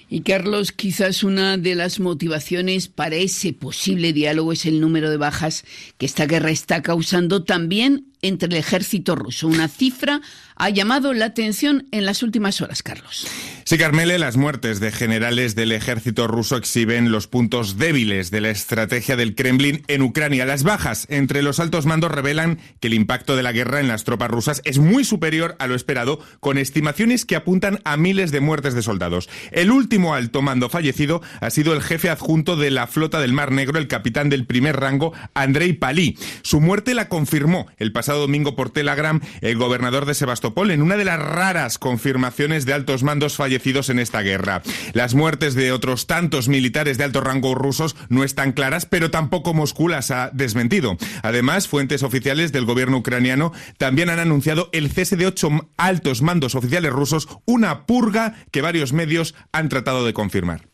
Y 0.10 0.22
Carlos, 0.22 0.72
quizás 0.72 1.24
una 1.24 1.58
de 1.58 1.74
las 1.74 2.00
motivaciones 2.00 2.88
para 2.88 3.16
ese 3.16 3.52
posible 3.54 4.14
diálogo 4.14 4.54
es 4.54 4.66
el 4.66 4.80
número 4.80 5.10
de 5.10 5.18
bajas 5.18 5.66
que 5.98 6.06
esta 6.06 6.28
guerra 6.28 6.52
está 6.52 6.84
causando 6.84 7.44
también 7.44 8.13
entre 8.24 8.48
el 8.48 8.56
ejército 8.56 9.16
ruso, 9.16 9.48
una 9.48 9.68
cifra 9.68 10.22
ha 10.56 10.70
llamado 10.70 11.14
la 11.14 11.26
atención 11.26 11.88
en 11.92 12.06
las 12.06 12.24
últimas 12.24 12.62
horas, 12.62 12.84
Carlos. 12.84 13.28
Sí, 13.66 13.78
Carmele, 13.78 14.20
las 14.20 14.38
muertes 14.38 14.80
de 14.80 14.92
generales 14.92 15.56
del 15.56 15.72
ejército 15.72 16.28
ruso 16.28 16.58
exhiben 16.58 17.12
los 17.12 17.28
puntos 17.28 17.78
débiles 17.78 18.30
de 18.30 18.42
la 18.42 18.50
estrategia 18.50 19.16
del 19.16 19.36
Kremlin 19.36 19.84
en 19.88 20.02
Ucrania. 20.02 20.46
Las 20.46 20.64
bajas 20.64 21.06
entre 21.10 21.42
los 21.42 21.60
altos 21.60 21.86
mandos 21.86 22.12
revelan 22.12 22.60
que 22.80 22.88
el 22.88 22.94
impacto 22.94 23.36
de 23.36 23.44
la 23.44 23.52
guerra 23.52 23.80
en 23.80 23.88
las 23.88 24.04
tropas 24.04 24.30
rusas 24.30 24.62
es 24.64 24.80
muy 24.80 25.04
superior 25.04 25.56
a 25.60 25.68
lo 25.68 25.76
esperado, 25.76 26.20
con 26.40 26.58
estimaciones 26.58 27.26
que 27.26 27.36
apuntan 27.36 27.80
a 27.84 27.98
miles 27.98 28.32
de 28.32 28.42
muertes 28.42 28.74
de 28.74 28.84
soldados. 28.84 29.30
El 29.52 29.72
último 29.72 30.14
alto 30.14 30.42
mando 30.42 30.70
fallecido 30.70 31.22
ha 31.42 31.50
sido 31.50 31.74
el 31.74 31.82
jefe 31.82 32.10
adjunto 32.10 32.56
de 32.56 32.72
la 32.72 32.88
flota 32.88 33.20
del 33.20 33.34
Mar 33.34 33.52
Negro, 33.52 33.80
el 33.80 33.88
capitán 33.88 34.30
del 34.30 34.46
primer 34.46 34.78
rango, 34.78 35.14
Andrei 35.34 35.74
Palí. 35.74 36.18
Su 36.42 36.62
muerte 36.62 36.94
la 36.94 37.10
confirmó 37.10 37.68
el 37.78 37.92
pasado 37.92 38.13
domingo 38.18 38.56
por 38.56 38.70
Telegram 38.70 39.20
el 39.42 39.58
gobernador 39.58 40.06
de 40.06 40.14
Sebastopol 40.14 40.72
en 40.72 40.82
una 40.82 40.98
de 40.98 41.06
las 41.06 41.20
raras 41.20 41.78
confirmaciones 41.78 42.66
de 42.66 42.74
altos 42.74 43.04
mandos 43.04 43.36
fallecidos 43.36 43.90
en 43.90 44.00
esta 44.00 44.22
guerra. 44.22 44.62
Las 44.94 45.14
muertes 45.14 45.56
de 45.56 45.72
otros 45.72 46.08
tantos 46.08 46.48
militares 46.48 46.98
de 46.98 47.04
alto 47.04 47.22
rango 47.22 47.56
rusos 47.56 47.96
no 48.10 48.24
están 48.24 48.52
claras, 48.52 48.86
pero 48.86 49.12
tampoco 49.12 49.54
Moscú 49.54 49.88
las 49.88 50.12
ha 50.12 50.30
desmentido. 50.34 50.98
Además, 51.22 51.68
fuentes 51.68 52.04
oficiales 52.04 52.52
del 52.52 52.66
gobierno 52.66 52.98
ucraniano 52.98 53.54
también 53.78 54.10
han 54.10 54.20
anunciado 54.20 54.70
el 54.72 54.92
cese 54.92 55.16
de 55.16 55.28
ocho 55.28 55.50
altos 55.78 56.22
mandos 56.22 56.56
oficiales 56.56 56.92
rusos, 56.92 57.28
una 57.46 57.86
purga 57.86 58.36
que 58.52 58.62
varios 58.62 58.94
medios 58.94 59.36
han 59.52 59.70
tratado 59.70 60.06
de 60.06 60.14
confirmar. 60.14 60.68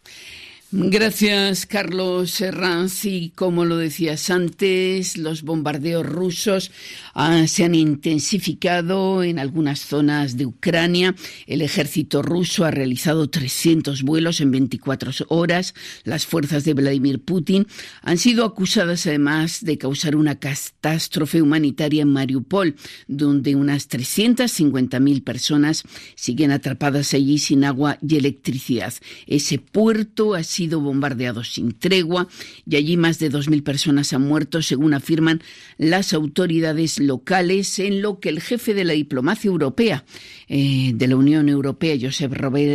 Gracias, 0.72 1.66
Carlos 1.66 2.30
Serranz. 2.30 3.04
Y 3.06 3.32
como 3.32 3.66
lo 3.66 3.78
decías 3.78 4.30
antes, 4.30 5.18
los 5.18 5.42
bombardeos 5.42 6.06
rusos 6.06 6.70
ah, 7.16 7.48
se 7.48 7.64
han 7.64 7.74
intensificado 7.74 9.24
en 9.24 9.40
algunas 9.40 9.80
zonas 9.80 10.38
de 10.38 10.46
Ucrania. 10.46 11.16
El 11.48 11.64
ejército 11.64 12.22
ruso 12.22 12.66
ha 12.66 12.72
realizado 12.72 13.32
300 13.32 14.04
vuelos 14.04 14.42
en 14.42 14.52
24 14.52 15.12
horas. 15.30 15.74
Las 16.04 16.28
fuerzas 16.28 16.66
de 16.66 16.76
Vladimir 16.76 17.20
Putin 17.20 17.66
han 18.04 18.20
sido 18.20 18.46
acusadas 18.46 19.08
además 19.08 19.66
de 19.66 19.80
causar 19.80 20.16
una 20.16 20.38
catástrofe 20.38 21.42
humanitaria 21.42 22.04
en 22.04 22.14
Mariupol, 22.14 22.76
donde 23.08 23.56
unas 23.56 23.90
350.000 23.90 25.24
personas 25.24 25.84
siguen 26.14 26.52
atrapadas 26.52 27.16
allí 27.16 27.40
sin 27.40 27.64
agua 27.64 27.98
y 28.08 28.18
electricidad. 28.18 28.94
Ese 29.26 29.58
puerto 29.58 30.36
ha 30.36 30.44
sido 30.44 30.59
bombardeado 30.68 31.44
sin 31.44 31.72
tregua 31.72 32.28
y 32.68 32.76
allí 32.76 32.98
más 32.98 33.20
de 33.20 33.32
2.000 33.32 33.64
personas 33.64 34.14
han 34.14 34.24
muerto, 34.24 34.62
según 34.62 34.94
afirman 34.94 35.42
las 35.78 36.14
autoridades 36.14 37.00
locales, 37.00 37.80
en 37.80 38.02
lo 38.02 38.20
que 38.20 38.30
el 38.30 38.42
jefe 38.42 38.74
de 38.74 38.84
la 38.84 38.94
diplomacia 38.94 39.48
europea 39.48 40.04
eh, 40.48 40.92
de 40.96 41.08
la 41.08 41.16
Unión 41.16 41.48
Europea, 41.48 41.96
Josep 42.00 42.34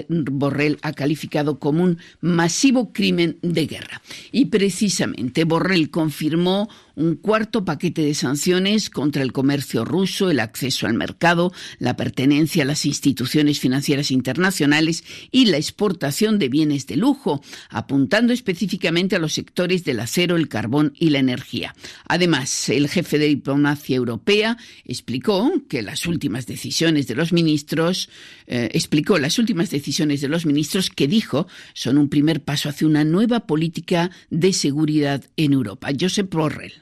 Borrell, 0.08 0.78
ha 0.82 0.92
calificado 0.92 1.58
como 1.58 1.84
un 1.84 1.98
masivo 2.20 2.92
crimen 2.92 3.38
de 3.42 3.66
guerra. 3.66 4.00
Y 4.32 4.46
precisamente 4.46 5.44
Borrell 5.44 5.90
confirmó 5.90 6.68
un 6.96 7.16
cuarto 7.16 7.64
paquete 7.64 8.02
de 8.02 8.14
sanciones 8.14 8.90
contra 8.90 9.22
el 9.22 9.32
comercio 9.32 9.84
ruso, 9.84 10.30
el 10.30 10.40
acceso 10.40 10.86
al 10.86 10.94
mercado, 10.94 11.52
la 11.78 11.96
pertenencia 11.96 12.62
a 12.62 12.66
las 12.66 12.86
instituciones 12.86 13.58
financieras 13.58 14.10
internacionales 14.10 15.02
y 15.30 15.46
la 15.46 15.56
exportación 15.56 16.38
de 16.38 16.48
bienes 16.48 16.86
de 16.86 16.96
lujo. 16.96 17.42
Apuntando 17.74 18.32
específicamente 18.32 19.16
a 19.16 19.18
los 19.18 19.34
sectores 19.34 19.84
del 19.84 20.00
acero, 20.00 20.36
el 20.36 20.48
carbón 20.48 20.92
y 20.96 21.10
la 21.10 21.18
energía. 21.18 21.74
Además, 22.06 22.68
el 22.68 22.88
jefe 22.88 23.18
de 23.18 23.26
diplomacia 23.26 23.96
europea 23.96 24.56
explicó 24.84 25.52
que 25.68 25.82
las 25.82 26.06
últimas 26.06 26.46
decisiones 26.46 27.08
de 27.08 27.16
los 27.16 27.32
ministros 27.32 28.08
eh, 28.46 28.70
explicó 28.72 29.18
las 29.18 29.38
últimas 29.40 29.70
decisiones 29.70 30.20
de 30.20 30.28
los 30.28 30.46
ministros 30.46 30.88
que 30.88 31.08
dijo 31.08 31.48
son 31.74 31.98
un 31.98 32.08
primer 32.08 32.42
paso 32.42 32.68
hacia 32.68 32.86
una 32.86 33.04
nueva 33.04 33.40
política 33.40 34.10
de 34.30 34.52
seguridad 34.52 35.24
en 35.36 35.52
Europa. 35.52 35.88
Josep 35.98 36.32
Borrell. 36.32 36.74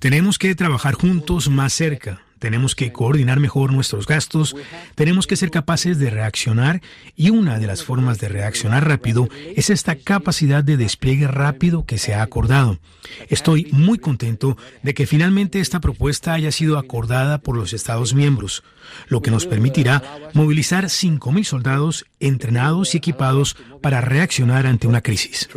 Tenemos 0.00 0.38
que 0.38 0.54
trabajar 0.54 0.94
juntos 0.94 1.48
más 1.48 1.72
cerca. 1.72 2.20
Tenemos 2.42 2.74
que 2.74 2.90
coordinar 2.90 3.38
mejor 3.38 3.72
nuestros 3.72 4.08
gastos, 4.08 4.56
tenemos 4.96 5.28
que 5.28 5.36
ser 5.36 5.52
capaces 5.52 6.00
de 6.00 6.10
reaccionar 6.10 6.82
y 7.14 7.30
una 7.30 7.60
de 7.60 7.68
las 7.68 7.84
formas 7.84 8.18
de 8.18 8.28
reaccionar 8.28 8.88
rápido 8.88 9.28
es 9.54 9.70
esta 9.70 9.94
capacidad 9.94 10.64
de 10.64 10.76
despliegue 10.76 11.28
rápido 11.28 11.86
que 11.86 11.98
se 11.98 12.14
ha 12.14 12.22
acordado. 12.22 12.80
Estoy 13.28 13.68
muy 13.70 13.98
contento 13.98 14.56
de 14.82 14.92
que 14.92 15.06
finalmente 15.06 15.60
esta 15.60 15.78
propuesta 15.78 16.32
haya 16.32 16.50
sido 16.50 16.78
acordada 16.78 17.38
por 17.38 17.56
los 17.56 17.72
Estados 17.72 18.12
miembros, 18.12 18.64
lo 19.06 19.22
que 19.22 19.30
nos 19.30 19.46
permitirá 19.46 20.02
movilizar 20.32 20.86
5.000 20.86 21.44
soldados 21.44 22.06
entrenados 22.18 22.94
y 22.94 22.98
equipados 22.98 23.56
para 23.80 24.00
reaccionar 24.00 24.66
ante 24.66 24.88
una 24.88 25.00
crisis. 25.00 25.48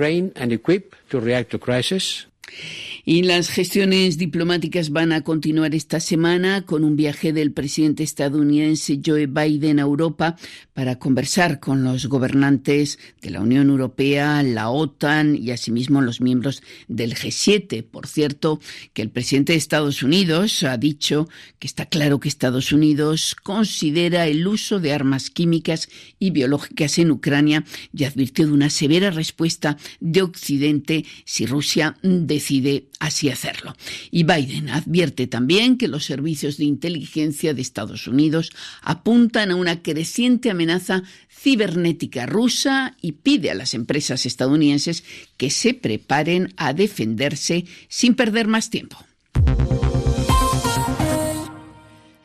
Y 3.08 3.22
las 3.22 3.50
gestiones 3.50 4.18
diplomáticas 4.18 4.90
van 4.90 5.12
a 5.12 5.22
continuar 5.22 5.76
esta 5.76 6.00
semana 6.00 6.64
con 6.66 6.84
un 6.84 6.96
viaje 6.96 7.34
del 7.34 7.52
presidente 7.52 8.02
estadounidense 8.02 9.00
Joe 9.06 9.28
Biden 9.28 9.78
a 9.78 9.84
Europa 9.84 10.38
para 10.74 10.98
conversar 10.98 11.60
con 11.60 11.84
los 11.84 12.08
gobernantes 12.08 12.98
de 13.22 13.30
la 13.30 13.42
Unión 13.42 13.70
Europea, 13.70 14.42
la 14.42 14.72
OTAN 14.72 15.36
y 15.36 15.52
asimismo 15.52 16.02
los 16.02 16.20
miembros 16.20 16.64
del 16.88 17.14
G7. 17.14 17.84
Por 17.84 18.08
cierto, 18.08 18.60
que 18.94 19.04
el 19.04 19.12
presidente 19.12 19.54
de 19.54 19.60
Estados 19.60 20.02
Unidos 20.02 20.64
ha 20.64 20.76
dicho 20.78 21.30
que 21.60 21.68
está 21.68 21.86
claro 21.86 22.20
que 22.20 22.28
Estados 22.28 22.72
Unidos 22.72 23.36
considera 23.36 24.26
el 24.26 24.48
uso 24.48 24.80
de 24.80 24.94
armas 24.94 25.30
químicas 25.30 25.90
y 26.18 26.32
biológicas 26.32 26.98
en 26.98 27.12
Ucrania 27.12 27.66
y 27.94 28.06
advirtió 28.06 28.48
de 28.48 28.54
una 28.54 28.72
severa 28.72 29.12
respuesta 29.12 29.78
de 30.00 30.24
Occidente 30.24 31.06
si 31.24 31.46
Rusia 31.46 31.98
decide 32.36 32.88
así 33.00 33.30
hacerlo. 33.30 33.76
Y 34.12 34.24
Biden 34.24 34.70
advierte 34.70 35.28
también 35.28 35.78
que 35.78 35.88
los 35.88 36.06
servicios 36.06 36.58
de 36.58 36.66
inteligencia 36.66 37.54
de 37.54 37.62
Estados 37.62 38.08
Unidos 38.08 38.52
apuntan 38.82 39.52
a 39.52 39.56
una 39.56 39.82
creciente 39.82 40.50
amenaza 40.50 41.04
cibernética 41.30 42.26
rusa 42.26 42.96
y 43.02 43.14
pide 43.14 43.52
a 43.52 43.56
las 43.56 43.74
empresas 43.74 44.26
estadounidenses 44.26 45.04
que 45.38 45.50
se 45.50 45.74
preparen 45.74 46.54
a 46.58 46.74
defenderse 46.74 47.66
sin 47.88 48.16
perder 48.16 48.48
más 48.48 48.70
tiempo. 48.70 48.98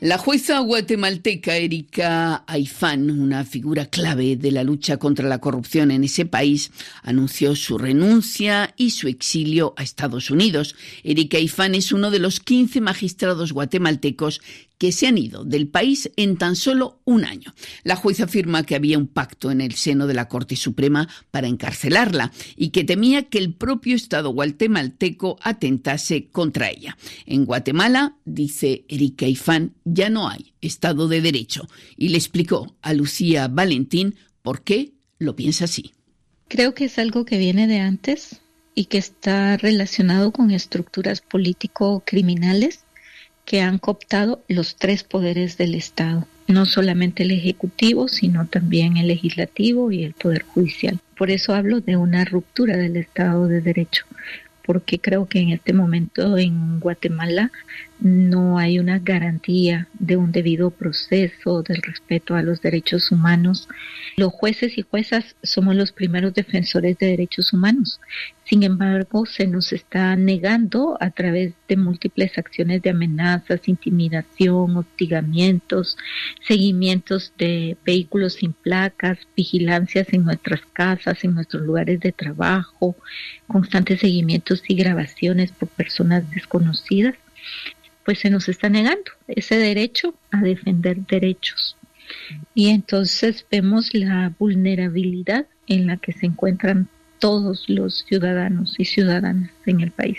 La 0.00 0.16
jueza 0.16 0.58
guatemalteca 0.60 1.58
Erika 1.58 2.42
Aifán, 2.46 3.10
una 3.10 3.44
figura 3.44 3.84
clave 3.84 4.34
de 4.34 4.50
la 4.50 4.64
lucha 4.64 4.96
contra 4.96 5.28
la 5.28 5.42
corrupción 5.42 5.90
en 5.90 6.04
ese 6.04 6.24
país, 6.24 6.72
anunció 7.02 7.54
su 7.54 7.76
renuncia 7.76 8.72
y 8.78 8.92
su 8.92 9.08
exilio 9.08 9.74
a 9.76 9.82
Estados 9.82 10.30
Unidos. 10.30 10.74
Erika 11.04 11.36
Aifán 11.36 11.74
es 11.74 11.92
uno 11.92 12.10
de 12.10 12.18
los 12.18 12.40
15 12.40 12.80
magistrados 12.80 13.52
guatemaltecos 13.52 14.40
que 14.80 14.92
se 14.92 15.06
han 15.06 15.18
ido 15.18 15.44
del 15.44 15.68
país 15.68 16.10
en 16.16 16.38
tan 16.38 16.56
solo 16.56 17.02
un 17.04 17.26
año. 17.26 17.54
La 17.84 17.96
jueza 17.96 18.24
afirma 18.24 18.64
que 18.64 18.74
había 18.74 18.96
un 18.96 19.08
pacto 19.08 19.50
en 19.50 19.60
el 19.60 19.74
seno 19.74 20.06
de 20.06 20.14
la 20.14 20.26
Corte 20.26 20.56
Suprema 20.56 21.06
para 21.30 21.48
encarcelarla 21.48 22.32
y 22.56 22.70
que 22.70 22.82
temía 22.82 23.24
que 23.24 23.36
el 23.36 23.52
propio 23.52 23.94
Estado 23.94 24.30
guatemalteco 24.30 25.38
atentase 25.42 26.28
contra 26.28 26.70
ella. 26.70 26.96
En 27.26 27.44
Guatemala, 27.44 28.16
dice 28.24 28.86
Erika 28.88 29.26
Ifán, 29.26 29.74
ya 29.84 30.08
no 30.08 30.30
hay 30.30 30.54
Estado 30.62 31.08
de 31.08 31.20
Derecho 31.20 31.68
y 31.98 32.08
le 32.08 32.16
explicó 32.16 32.74
a 32.80 32.94
Lucía 32.94 33.48
Valentín 33.48 34.14
por 34.40 34.62
qué 34.62 34.94
lo 35.18 35.36
piensa 35.36 35.66
así. 35.66 35.92
Creo 36.48 36.72
que 36.72 36.86
es 36.86 36.98
algo 36.98 37.26
que 37.26 37.36
viene 37.36 37.66
de 37.66 37.80
antes 37.80 38.40
y 38.74 38.86
que 38.86 38.96
está 38.96 39.58
relacionado 39.58 40.32
con 40.32 40.50
estructuras 40.50 41.20
político-criminales 41.20 42.86
que 43.50 43.62
han 43.62 43.78
cooptado 43.78 44.44
los 44.46 44.76
tres 44.76 45.02
poderes 45.02 45.58
del 45.58 45.74
Estado, 45.74 46.24
no 46.46 46.66
solamente 46.66 47.24
el 47.24 47.32
Ejecutivo, 47.32 48.06
sino 48.06 48.46
también 48.46 48.96
el 48.96 49.08
Legislativo 49.08 49.90
y 49.90 50.04
el 50.04 50.12
Poder 50.12 50.44
Judicial. 50.44 51.00
Por 51.18 51.32
eso 51.32 51.52
hablo 51.52 51.80
de 51.80 51.96
una 51.96 52.24
ruptura 52.24 52.76
del 52.76 52.96
Estado 52.96 53.48
de 53.48 53.60
Derecho, 53.60 54.04
porque 54.64 55.00
creo 55.00 55.26
que 55.26 55.40
en 55.40 55.48
este 55.48 55.72
momento 55.72 56.38
en 56.38 56.78
Guatemala 56.78 57.50
no 58.00 58.58
hay 58.58 58.78
una 58.78 58.98
garantía 58.98 59.88
de 59.98 60.16
un 60.16 60.32
debido 60.32 60.70
proceso, 60.70 61.62
del 61.62 61.82
respeto 61.82 62.34
a 62.34 62.42
los 62.42 62.60
derechos 62.60 63.12
humanos. 63.12 63.68
Los 64.16 64.32
jueces 64.32 64.78
y 64.78 64.82
juezas 64.82 65.36
somos 65.42 65.74
los 65.74 65.92
primeros 65.92 66.34
defensores 66.34 66.98
de 66.98 67.06
derechos 67.06 67.52
humanos. 67.52 68.00
Sin 68.44 68.62
embargo, 68.62 69.26
se 69.26 69.46
nos 69.46 69.72
está 69.72 70.16
negando 70.16 70.96
a 71.00 71.10
través 71.10 71.52
de 71.68 71.76
múltiples 71.76 72.36
acciones 72.36 72.82
de 72.82 72.90
amenazas, 72.90 73.68
intimidación, 73.68 74.76
hostigamientos, 74.76 75.96
seguimientos 76.48 77.32
de 77.38 77.76
vehículos 77.84 78.34
sin 78.34 78.52
placas, 78.52 79.18
vigilancias 79.36 80.08
en 80.12 80.24
nuestras 80.24 80.62
casas, 80.72 81.22
en 81.22 81.34
nuestros 81.34 81.62
lugares 81.62 82.00
de 82.00 82.12
trabajo, 82.12 82.96
constantes 83.46 84.00
seguimientos 84.00 84.62
y 84.66 84.74
grabaciones 84.74 85.52
por 85.52 85.68
personas 85.68 86.28
desconocidas 86.30 87.14
pues 88.10 88.18
se 88.18 88.30
nos 88.30 88.48
está 88.48 88.68
negando 88.68 89.12
ese 89.28 89.56
derecho 89.56 90.16
a 90.32 90.40
defender 90.40 90.96
derechos. 91.06 91.76
Y 92.56 92.70
entonces 92.70 93.46
vemos 93.48 93.94
la 93.94 94.34
vulnerabilidad 94.36 95.46
en 95.68 95.86
la 95.86 95.96
que 95.96 96.12
se 96.12 96.26
encuentran 96.26 96.88
todos 97.20 97.68
los 97.68 98.04
ciudadanos 98.08 98.74
y 98.78 98.84
ciudadanas 98.84 99.52
en 99.64 99.80
el 99.82 99.92
país. 99.92 100.18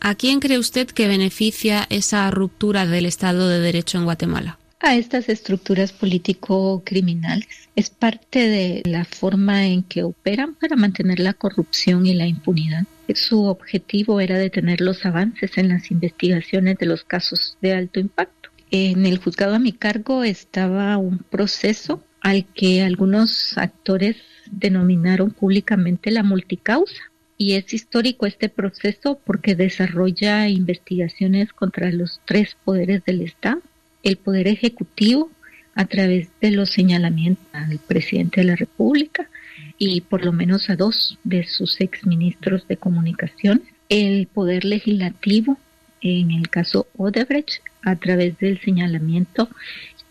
¿A 0.00 0.16
quién 0.16 0.40
cree 0.40 0.58
usted 0.58 0.88
que 0.88 1.06
beneficia 1.06 1.86
esa 1.90 2.28
ruptura 2.32 2.86
del 2.86 3.06
Estado 3.06 3.48
de 3.48 3.60
Derecho 3.60 3.98
en 3.98 4.04
Guatemala? 4.04 4.58
A 4.80 4.96
estas 4.96 5.28
estructuras 5.28 5.92
político-criminales. 5.92 7.68
Es 7.76 7.88
parte 7.88 8.48
de 8.48 8.82
la 8.84 9.04
forma 9.04 9.64
en 9.64 9.84
que 9.84 10.02
operan 10.02 10.56
para 10.56 10.74
mantener 10.74 11.20
la 11.20 11.34
corrupción 11.34 12.04
y 12.04 12.14
la 12.14 12.26
impunidad. 12.26 12.82
Su 13.14 13.44
objetivo 13.44 14.20
era 14.20 14.38
detener 14.38 14.80
los 14.80 15.06
avances 15.06 15.56
en 15.56 15.68
las 15.68 15.90
investigaciones 15.90 16.76
de 16.78 16.86
los 16.86 17.04
casos 17.04 17.56
de 17.60 17.72
alto 17.72 18.00
impacto. 18.00 18.50
En 18.70 19.06
el 19.06 19.18
juzgado 19.18 19.54
a 19.54 19.58
mi 19.58 19.72
cargo 19.72 20.24
estaba 20.24 20.96
un 20.98 21.18
proceso 21.18 22.04
al 22.20 22.44
que 22.46 22.82
algunos 22.82 23.56
actores 23.56 24.16
denominaron 24.50 25.30
públicamente 25.30 26.10
la 26.10 26.22
multicausa. 26.22 27.00
Y 27.38 27.52
es 27.52 27.72
histórico 27.72 28.26
este 28.26 28.48
proceso 28.48 29.20
porque 29.24 29.54
desarrolla 29.54 30.48
investigaciones 30.48 31.52
contra 31.52 31.90
los 31.92 32.20
tres 32.24 32.56
poderes 32.64 33.04
del 33.04 33.22
Estado. 33.22 33.62
El 34.02 34.16
poder 34.16 34.48
ejecutivo 34.48 35.30
a 35.74 35.86
través 35.86 36.28
de 36.40 36.50
los 36.50 36.70
señalamientos 36.70 37.46
al 37.52 37.78
presidente 37.78 38.40
de 38.40 38.48
la 38.48 38.56
República, 38.56 39.30
y 39.78 40.00
por 40.02 40.24
lo 40.24 40.32
menos 40.32 40.70
a 40.70 40.76
dos 40.76 41.18
de 41.24 41.46
sus 41.46 41.80
exministros 41.80 42.66
de 42.68 42.76
comunicación, 42.76 43.62
el 43.88 44.26
poder 44.26 44.64
legislativo, 44.64 45.58
en 46.00 46.30
el 46.30 46.48
caso 46.48 46.86
Odebrecht, 46.96 47.62
a 47.82 47.96
través 47.96 48.38
del 48.38 48.60
señalamiento 48.60 49.48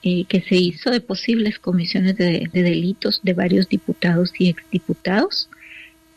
eh, 0.04 0.26
que 0.26 0.42
se 0.42 0.56
hizo 0.56 0.90
de 0.90 1.02
posibles 1.02 1.60
comisiones 1.60 2.16
de, 2.18 2.50
de 2.52 2.64
delitos 2.64 3.22
de 3.24 3.34
varios 3.34 3.68
diputados 3.68 4.32
y 4.40 4.50
exdiputados, 4.50 5.50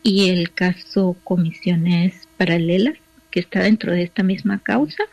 y 0.03 0.29
el 0.29 0.51
caso 0.51 1.15
comisiones 1.23 2.27
paralelas, 2.37 2.97
que 3.29 3.39
está 3.39 3.61
dentro 3.61 3.93
de 3.93 4.03
esta 4.03 4.23
misma 4.23 4.59
causa, 4.59 5.03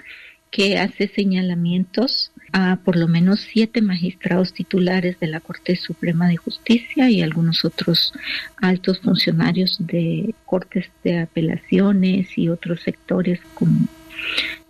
que 0.50 0.78
hace 0.78 1.08
señalamientos 1.08 2.32
a 2.52 2.76
por 2.84 2.96
lo 2.96 3.08
menos 3.08 3.40
siete 3.40 3.82
magistrados 3.82 4.52
titulares 4.52 5.18
de 5.20 5.26
la 5.26 5.40
Corte 5.40 5.76
Suprema 5.76 6.28
de 6.28 6.36
Justicia 6.36 7.10
y 7.10 7.22
algunos 7.22 7.64
otros 7.64 8.12
altos 8.56 9.00
funcionarios 9.00 9.76
de 9.78 10.34
cortes 10.46 10.86
de 11.04 11.20
apelaciones 11.20 12.36
y 12.36 12.48
otros 12.48 12.82
sectores 12.82 13.40
como 13.54 13.86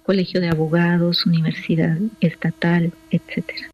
Colegio 0.03 0.41
de 0.41 0.49
Abogados, 0.49 1.27
Universidad 1.27 1.99
Estatal, 2.21 2.93
etcétera. 3.11 3.71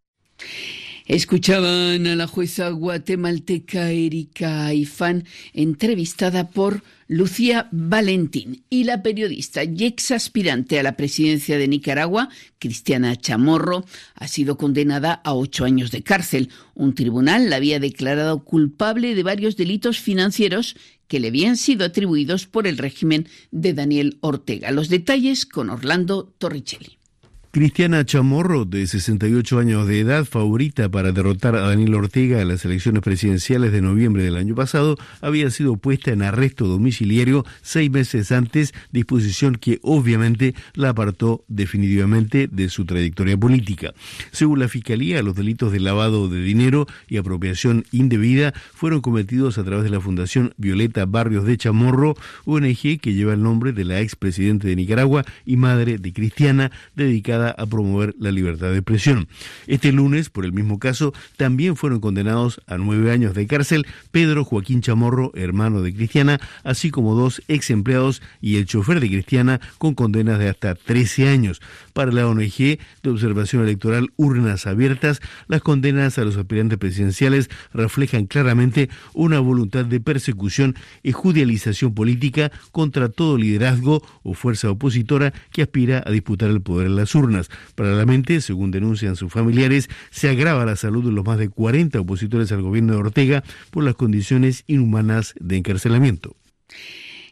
Escuchaban 1.07 2.07
a 2.07 2.17
la 2.17 2.27
jueza 2.27 2.71
guatemalteca 2.71 3.91
Erika 3.91 4.73
Ifán, 4.73 5.25
entrevistada 5.53 6.49
por 6.49 6.83
Lucía 7.07 7.69
Valentín, 7.71 8.65
y 8.71 8.85
la 8.85 9.03
periodista 9.03 9.65
y 9.65 9.85
ex 9.85 10.11
aspirante 10.11 10.79
a 10.79 10.83
la 10.83 10.97
presidencia 10.97 11.59
de 11.59 11.69
Nicaragua, 11.69 12.29
Cristiana 12.59 13.17
Chamorro, 13.17 13.85
ha 14.15 14.29
sido 14.29 14.57
condenada 14.57 15.13
a 15.13 15.35
ocho 15.35 15.65
años 15.65 15.91
de 15.91 16.03
cárcel. 16.03 16.51
Un 16.75 16.95
tribunal 16.95 17.51
la 17.51 17.57
había 17.57 17.81
declarado 17.81 18.45
culpable 18.45 19.15
de 19.15 19.23
varios 19.23 19.57
delitos 19.57 20.01
financieros 20.01 20.77
que 21.09 21.21
le 21.21 21.29
habían 21.29 21.57
sido 21.57 21.85
atribuidos 21.85 22.47
por 22.47 22.67
el 22.67 22.79
régimen 22.79 23.29
de 23.51 23.75
Daniel 23.75 24.19
Ortega. 24.21 24.71
Los 24.71 24.89
detalles 24.89 25.47
con 25.47 25.71
Orlando 25.71 26.35
Torricelli. 26.39 26.99
Cristiana 27.55 28.05
Chamorro, 28.05 28.65
de 28.65 28.85
68 28.85 29.61
años 29.61 29.87
de 29.87 30.01
edad, 30.01 30.25
favorita 30.25 30.89
para 30.89 31.13
derrotar 31.13 31.55
a 31.55 31.61
Daniel 31.61 31.95
Ortega 31.95 32.43
en 32.43 32.49
las 32.49 32.65
elecciones 32.65 33.01
presidenciales 33.01 33.71
de 33.71 33.81
noviembre 33.81 34.25
del 34.25 34.35
año 34.35 34.57
pasado, 34.57 34.97
había 35.21 35.49
sido 35.51 35.77
puesta 35.77 36.11
en 36.11 36.23
arresto 36.23 36.67
domiciliario 36.67 37.47
seis 37.63 37.93
meses 37.93 38.33
antes, 38.33 38.75
disposición 38.91 39.55
que 39.55 39.79
obviamente 39.83 40.57
la 40.73 40.89
apartó 40.89 41.45
definitivamente 41.47 42.49
de 42.51 42.69
su 42.69 42.87
trayectoria 42.87 43.39
política. 43.39 43.95
Según 44.33 44.59
la 44.59 44.67
Fiscalía, 44.67 45.23
los 45.23 45.37
delitos 45.37 45.71
de 45.71 45.79
lavado 45.79 46.29
de 46.29 46.43
dinero 46.43 46.89
y 47.07 47.19
apropiación 47.19 47.85
indebida 47.93 48.53
fueron 48.75 49.01
cometidos 49.01 49.59
a 49.59 49.65
través 49.65 49.85
de 49.85 49.91
la 49.91 50.01
Fundación 50.01 50.55
Violeta 50.57 51.07
Barrios 51.07 51.45
de 51.45 51.57
Chamorro, 51.57 52.17
ONG 52.47 52.99
que 53.01 53.15
lleva 53.15 53.33
el 53.33 53.45
nombre 53.45 53.71
de 53.71 53.85
la 53.85 54.01
expresidente 54.01 54.67
de 54.67 54.75
Nicaragua 54.75 55.25
y 55.47 55.57
madre 55.57 55.99
de 55.99 56.13
Cristiana, 56.13 56.73
dedicada 56.97 57.44
a 57.51 57.67
promover 57.67 58.15
la 58.19 58.31
libertad 58.31 58.71
de 58.71 58.79
expresión. 58.79 59.29
Este 59.67 59.93
lunes, 59.93 60.31
por 60.31 60.45
el 60.45 60.53
mismo 60.53 60.79
caso, 60.79 61.13
también 61.37 61.77
fueron 61.77 62.01
condenados 62.01 62.61
a 62.67 62.79
nueve 62.79 63.11
años 63.11 63.35
de 63.35 63.47
cárcel 63.47 63.87
Pedro 64.11 64.45
Joaquín 64.45 64.81
Chamorro, 64.81 65.33
hermano 65.35 65.83
de 65.83 65.95
Cristiana, 65.95 66.41
así 66.63 66.91
como 66.91 67.15
dos 67.15 67.43
ex 67.49 67.71
empleados 67.71 68.23
y 68.41 68.57
el 68.57 68.67
chofer 68.67 69.01
de 69.01 69.09
Cristiana 69.09 69.61
con 69.79 69.95
condenas 69.95 70.39
de 70.39 70.49
hasta 70.49 70.75
13 70.75 71.29
años. 71.29 71.61
Para 71.93 72.13
la 72.13 72.27
ONG 72.27 72.79
de 73.03 73.11
Observación 73.11 73.63
Electoral 73.63 74.11
Urnas 74.17 74.67
Abiertas, 74.67 75.21
las 75.49 75.63
condenas 75.63 76.19
a 76.19 76.25
los 76.25 76.37
aspirantes 76.37 76.79
presidenciales 76.79 77.51
reflejan 77.73 78.27
claramente 78.27 78.91
una 79.13 79.41
voluntad 79.41 79.85
de 79.85 80.01
persecución 80.01 80.75
y 81.03 81.13
judicialización 81.13 81.95
política 81.95 82.51
contra 82.73 83.09
todo 83.09 83.39
liderazgo 83.39 84.03
o 84.23 84.35
fuerza 84.35 84.71
opositora 84.71 85.33
que 85.51 85.63
aspira 85.63 86.03
a 86.05 86.11
disputar 86.11 86.51
el 86.51 86.63
poder 86.63 86.87
en 86.87 86.97
las 86.97 87.15
urnas. 87.15 87.34
Paralelamente, 87.75 88.41
según 88.41 88.71
denuncian 88.71 89.17
sus 89.17 89.33
familiares, 89.33 89.89
se 90.11 90.29
agrava 90.29 90.65
la 90.65 90.77
salud 90.77 91.05
de 91.05 91.13
los 91.13 91.25
más 91.25 91.39
de 91.39 91.49
40 91.49 92.01
opositores 92.01 92.53
al 92.53 92.63
gobierno 92.63 92.93
de 92.95 92.99
Ortega 93.01 93.45
por 93.71 93.85
las 93.85 93.95
condiciones 93.95 94.65
inhumanas 94.67 95.35
de 95.41 95.57
encarcelamiento. 95.57 96.37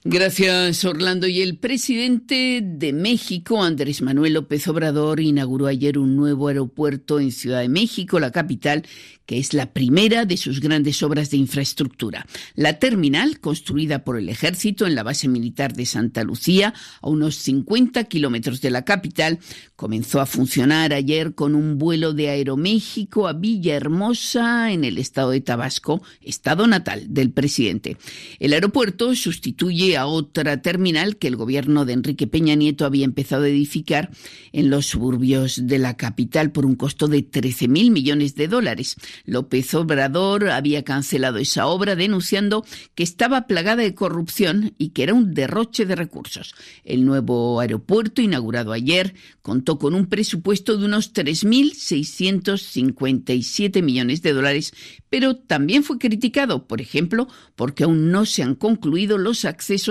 Gracias, 0.05 0.85
Orlando. 0.85 1.29
Y 1.29 1.43
el 1.43 1.59
presidente 1.59 2.61
de 2.61 2.93
México, 2.93 3.63
Andrés 3.63 4.03
Manuel 4.03 4.33
López 4.33 4.67
Obrador, 4.67 5.21
inauguró 5.21 5.69
ayer 5.69 5.97
un 5.97 6.17
nuevo 6.17 6.49
aeropuerto 6.49 7.21
en 7.21 7.31
Ciudad 7.31 7.61
de 7.61 7.69
México, 7.69 8.19
la 8.19 8.33
capital, 8.33 8.83
que 9.27 9.39
es 9.39 9.55
la 9.55 9.73
primera 9.73 10.25
de 10.25 10.37
sus 10.37 10.61
grandes 10.61 11.05
obras 11.05 11.31
de 11.31 11.37
infraestructura. 11.37 12.27
La 12.57 12.81
terminal, 12.81 13.39
construida 13.39 14.03
por 14.03 14.19
el 14.19 14.29
ejército 14.29 14.89
en 14.89 14.97
la 14.97 15.05
base 15.05 15.29
militar 15.29 15.73
de 15.73 15.87
Santa 15.87 16.25
Lucía, 16.25 16.75
a 17.01 17.09
unos 17.09 17.37
50 17.37 18.03
kilómetros 18.05 18.61
de 18.61 18.71
la 18.71 18.85
capital, 18.85 19.39
comenzó 19.77 20.21
a 20.21 20.27
funcionar 20.27 20.93
ayer 20.93 21.37
con 21.37 21.55
un 21.55 21.79
vuelo 21.79 22.13
de 22.13 22.29
Aeroméxico 22.29 23.29
a 23.29 23.35
Villahermosa, 23.35 24.73
en 24.73 24.83
el 24.83 24.99
estado 24.99 25.31
de 25.31 25.41
Tabasco, 25.41 26.03
estado 26.21 26.67
natal 26.67 27.05
del 27.09 27.31
presidente. 27.31 27.97
El 28.41 28.53
aeropuerto 28.53 29.15
sustituye 29.15 29.92
a 29.97 30.07
otra 30.07 30.63
terminal 30.63 31.17
que 31.17 31.29
el 31.29 31.37
gobierno 31.37 31.85
de 31.85 31.93
Enrique 31.93 32.27
Peña 32.27 32.55
Nieto 32.55 32.85
había 32.85 33.05
empezado 33.05 33.45
a 33.45 33.49
edificar 33.49 34.11
en 34.53 34.71
los 34.71 34.87
suburbios 34.87 35.67
de 35.67 35.79
la 35.79 35.97
capital 35.97 36.53
por 36.53 36.67
un 36.67 36.75
costo 36.75 37.09
de 37.09 37.23
13 37.23 37.69
mil 37.69 37.91
millones 37.91 38.35
de 38.35 38.49
dólares. 38.49 38.97
López 39.25 39.73
Obrador 39.75 40.51
había 40.51 40.85
cancelado 40.85 41.39
esa 41.39 41.67
obra 41.67 41.97
denunciando 41.97 42.65
que 42.95 43.03
estaba 43.03 43.47
plagada 43.47 43.83
de 43.83 43.95
corrupción 43.95 44.75
y 44.79 44.91
que 44.91 45.05
era 45.05 45.15
un 45.15 45.33
derroche 45.35 45.87
de 45.87 45.97
recursos. 45.97 46.55
El 46.85 47.05
nuevo 47.05 47.61
aeropuerto, 47.61 48.23
inaugurado 48.23 48.73
ayer, 48.73 49.15
contó 49.43 49.79
con 49.79 49.95
un 49.95 50.07
presupuesto 50.07 50.77
de 50.77 50.87
unos 50.87 51.13
3.657 51.13 53.83
millones 53.83 54.23
de 54.23 54.33
dólares, 54.33 54.73
pero 55.09 55.37
también 55.37 55.85
fue 55.85 55.99
criticado, 55.99 56.67
por 56.67 56.81
ejemplo, 56.81 57.29
porque 57.57 57.85
aún 57.85 58.11
no 58.11 58.25
se 58.25 58.43
han 58.43 58.55
concluido 58.55 59.19
los 59.19 59.45
accesos 59.45 59.82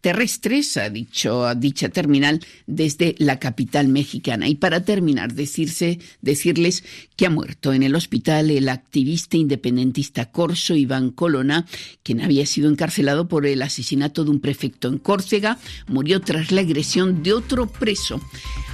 terrestres 0.00 0.76
a, 0.76 0.90
dicho, 0.90 1.46
a 1.46 1.54
dicha 1.54 1.88
terminal 1.88 2.40
desde 2.66 3.14
la 3.18 3.38
capital 3.38 3.88
mexicana. 3.88 4.48
Y 4.48 4.56
para 4.56 4.84
terminar, 4.84 5.34
decirse, 5.34 5.98
decirles 6.20 6.84
que 7.16 7.26
ha 7.26 7.30
muerto 7.30 7.72
en 7.72 7.82
el 7.82 7.94
hospital 7.94 8.50
el 8.50 8.68
activista 8.68 9.36
independentista 9.36 10.30
corso 10.30 10.74
Iván 10.74 11.10
Colona, 11.10 11.66
quien 12.02 12.20
había 12.20 12.46
sido 12.46 12.70
encarcelado 12.70 13.28
por 13.28 13.46
el 13.46 13.62
asesinato 13.62 14.24
de 14.24 14.30
un 14.30 14.40
prefecto 14.40 14.88
en 14.88 14.98
Córcega, 14.98 15.58
murió 15.86 16.20
tras 16.20 16.52
la 16.52 16.60
agresión 16.60 17.22
de 17.22 17.32
otro 17.32 17.66
preso. 17.66 18.20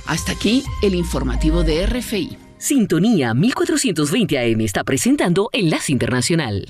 Hasta 0.06 0.32
aquí 0.32 0.62
el 0.82 0.94
informativo 0.94 1.62
de 1.62 1.86
RFI. 1.86 2.36
Sintonía 2.58 3.32
1420 3.32 4.38
AM 4.38 4.60
está 4.60 4.84
presentando 4.84 5.48
Enlace 5.52 5.92
Internacional. 5.92 6.68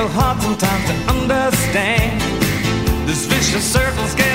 So 0.00 0.08
hard 0.08 0.40
sometimes 0.40 0.84
to 0.88 0.96
understand. 1.12 2.22
This 3.06 3.26
vicious 3.26 3.64
circle's 3.64 4.14
getting 4.14 4.29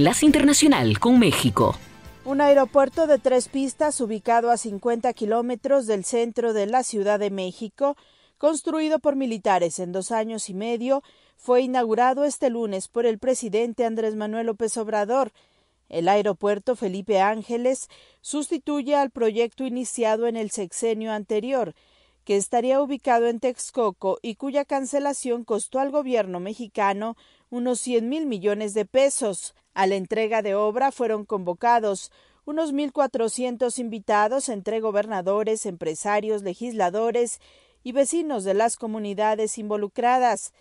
Enlace 0.00 0.24
Internacional 0.24 0.98
con 0.98 1.18
México. 1.18 1.76
Un 2.24 2.40
aeropuerto 2.40 3.06
de 3.06 3.18
tres 3.18 3.48
pistas 3.48 4.00
ubicado 4.00 4.50
a 4.50 4.56
50 4.56 5.12
kilómetros 5.12 5.86
del 5.86 6.06
centro 6.06 6.54
de 6.54 6.64
la 6.64 6.84
Ciudad 6.84 7.18
de 7.18 7.28
México, 7.28 7.98
construido 8.38 8.98
por 8.98 9.14
militares 9.14 9.78
en 9.78 9.92
dos 9.92 10.10
años 10.10 10.48
y 10.48 10.54
medio, 10.54 11.02
fue 11.36 11.60
inaugurado 11.60 12.24
este 12.24 12.48
lunes 12.48 12.88
por 12.88 13.04
el 13.04 13.18
presidente 13.18 13.84
Andrés 13.84 14.16
Manuel 14.16 14.46
López 14.46 14.74
Obrador. 14.78 15.32
El 15.90 16.08
aeropuerto 16.08 16.76
Felipe 16.76 17.20
Ángeles 17.20 17.90
sustituye 18.22 18.96
al 18.96 19.10
proyecto 19.10 19.66
iniciado 19.66 20.28
en 20.28 20.38
el 20.38 20.50
sexenio 20.50 21.12
anterior, 21.12 21.74
que 22.24 22.38
estaría 22.38 22.80
ubicado 22.80 23.26
en 23.26 23.38
Texcoco 23.38 24.18
y 24.22 24.36
cuya 24.36 24.64
cancelación 24.64 25.44
costó 25.44 25.78
al 25.78 25.90
gobierno 25.90 26.40
mexicano 26.40 27.18
unos 27.50 27.80
100 27.80 28.08
mil 28.08 28.24
millones 28.24 28.72
de 28.72 28.86
pesos. 28.86 29.54
A 29.74 29.86
la 29.86 29.94
entrega 29.94 30.42
de 30.42 30.54
obra 30.54 30.92
fueron 30.92 31.24
convocados 31.24 32.10
unos 32.44 32.72
1.400 32.72 33.78
invitados 33.78 34.48
entre 34.48 34.80
gobernadores, 34.80 35.66
empresarios, 35.66 36.42
legisladores 36.42 37.40
y 37.82 37.92
vecinos 37.92 38.44
de 38.44 38.54
las 38.54 38.76
comunidades 38.76 39.58
involucradas. 39.58 40.52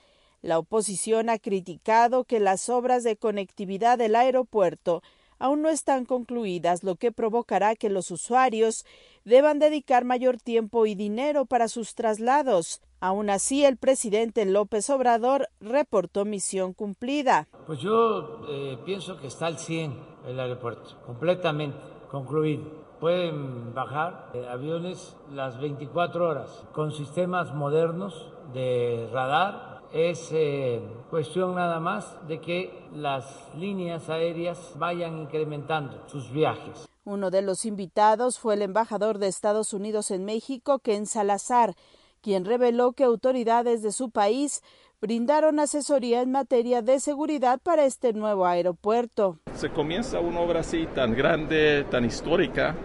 La 0.41 0.59
oposición 0.59 1.29
ha 1.29 1.39
criticado 1.39 2.23
que 2.23 2.39
las 2.39 2.69
obras 2.69 3.03
de 3.03 3.17
conectividad 3.17 3.97
del 3.97 4.15
aeropuerto 4.15 5.01
aún 5.39 5.61
no 5.61 5.69
están 5.69 6.05
concluidas, 6.05 6.83
lo 6.83 6.95
que 6.95 7.11
provocará 7.11 7.75
que 7.75 7.89
los 7.89 8.11
usuarios 8.11 8.85
deban 9.25 9.57
dedicar 9.57 10.05
mayor 10.05 10.37
tiempo 10.37 10.85
y 10.85 10.95
dinero 10.95 11.45
para 11.45 11.67
sus 11.67 11.95
traslados. 11.95 12.81
Aún 13.01 13.29
así, 13.29 13.63
el 13.63 13.77
presidente 13.77 14.45
López 14.45 14.89
Obrador 14.89 15.47
reportó 15.61 16.25
misión 16.25 16.73
cumplida. 16.73 17.47
Pues 17.65 17.79
yo 17.79 18.41
eh, 18.49 18.77
pienso 18.85 19.17
que 19.17 19.27
está 19.27 19.47
al 19.47 19.57
100 19.57 19.93
el 20.27 20.39
aeropuerto, 20.39 20.97
completamente 21.05 21.77
concluido. 22.11 22.63
Pueden 22.99 23.73
bajar 23.73 24.31
eh, 24.33 24.45
aviones 24.49 25.15
las 25.31 25.59
24 25.61 26.27
horas 26.27 26.65
con 26.73 26.91
sistemas 26.91 27.53
modernos 27.53 28.33
de 28.53 29.09
radar. 29.13 29.81
Es 29.93 30.29
eh, 30.33 30.81
cuestión 31.09 31.55
nada 31.55 31.79
más 31.79 32.27
de 32.27 32.41
que 32.41 32.89
las 32.93 33.47
líneas 33.55 34.09
aéreas 34.09 34.73
vayan 34.77 35.17
incrementando 35.19 36.03
sus 36.07 36.29
viajes. 36.31 36.89
Uno 37.05 37.31
de 37.31 37.41
los 37.41 37.65
invitados 37.65 38.37
fue 38.37 38.55
el 38.55 38.61
embajador 38.61 39.17
de 39.17 39.27
Estados 39.27 39.73
Unidos 39.73 40.11
en 40.11 40.25
México, 40.25 40.79
Ken 40.79 41.07
Salazar, 41.07 41.75
quien 42.21 42.45
reveló 42.45 42.93
que 42.93 43.03
autoridades 43.03 43.81
de 43.81 43.91
su 43.91 44.09
país 44.09 44.61
brindaron 45.01 45.59
asesoría 45.59 46.21
en 46.21 46.31
materia 46.31 46.81
de 46.81 46.99
seguridad 46.99 47.59
para 47.61 47.85
este 47.85 48.13
nuevo 48.13 48.45
aeropuerto. 48.45 49.39
Se 49.55 49.69
comienza 49.69 50.19
una 50.19 50.41
obra 50.41 50.59
así 50.59 50.87
tan 50.93 51.15
grande, 51.15 51.85
tan 51.89 52.05
histórica, 52.05 52.75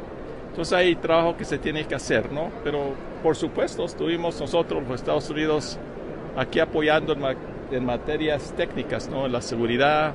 entonces 0.49 0.72
hay 0.72 0.95
trabajo 0.95 1.37
que 1.37 1.45
se 1.45 1.59
tiene 1.59 1.85
que 1.87 1.97
hacer, 1.97 2.30
¿no? 2.30 2.51
Pero 2.62 2.95
por 3.22 3.35
supuesto 3.35 3.85
estuvimos 3.85 4.41
nosotros, 4.41 4.85
los 4.85 5.01
Estados 5.01 5.28
Unidos, 5.28 5.78
aquí 6.37 6.61
apoyando 6.61 7.12
en, 7.12 7.20
ma 7.20 7.35
en 7.72 7.85
materias 7.85 8.55
técnicas, 8.57 9.09
¿no? 9.09 9.26
En 9.26 9.32
la 9.32 9.41
seguridad, 9.41 10.14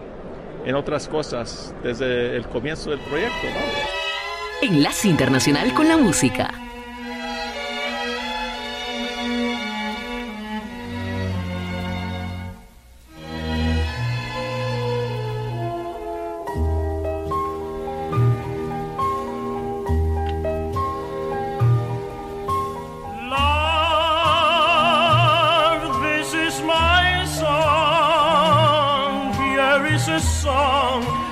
en 0.65 0.75
otras 0.75 1.09
cosas, 1.09 1.75
desde 1.83 2.37
el 2.37 2.47
comienzo 2.47 2.91
del 2.91 2.99
proyecto, 2.99 3.35
¿no? 3.43 4.67
Enlace 4.69 5.09
Internacional 5.09 5.73
con 5.73 5.89
la 5.89 5.97
Música. 5.97 6.68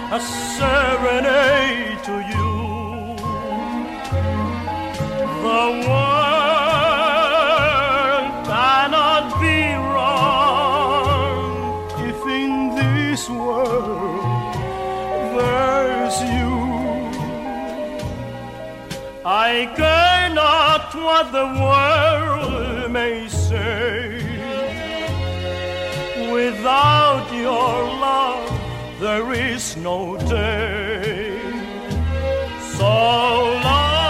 A 0.09 0.19
serenade 0.21 2.01
to 2.05 2.13
you. 2.31 3.15
The 5.43 5.65
world 5.87 6.27
cannot 8.47 9.25
be 9.41 9.59
wrong 9.91 11.41
if 12.09 12.21
in 12.25 12.51
this 12.75 13.29
world 13.29 14.53
there's 15.35 16.17
you. 16.21 16.55
I 19.25 19.69
care 19.75 20.29
not 20.33 20.95
what 20.95 21.33
the 21.33 21.47
world 21.67 22.91
may 22.91 23.27
say. 23.27 24.23
Without 26.31 27.27
your 27.33 27.83
love 27.83 27.96
there 28.99 29.31
is 29.33 29.77
no 29.77 30.17
day. 30.17 31.39
So 32.77 32.85
long, 33.63 34.07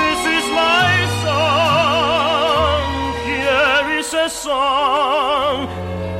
this 0.00 0.20
is 0.36 0.46
my 0.50 0.90
song. 1.22 2.82
Here 3.24 3.86
is 3.98 4.14
a 4.14 4.28
song, 4.28 5.68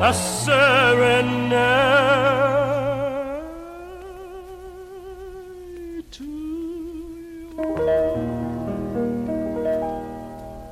a 0.01 0.13
serenade. 0.15 1.87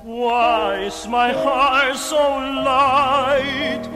Why 0.04 0.84
is 0.86 1.06
my 1.08 1.32
heart 1.32 1.96
so 1.96 2.38
light? 2.64 3.93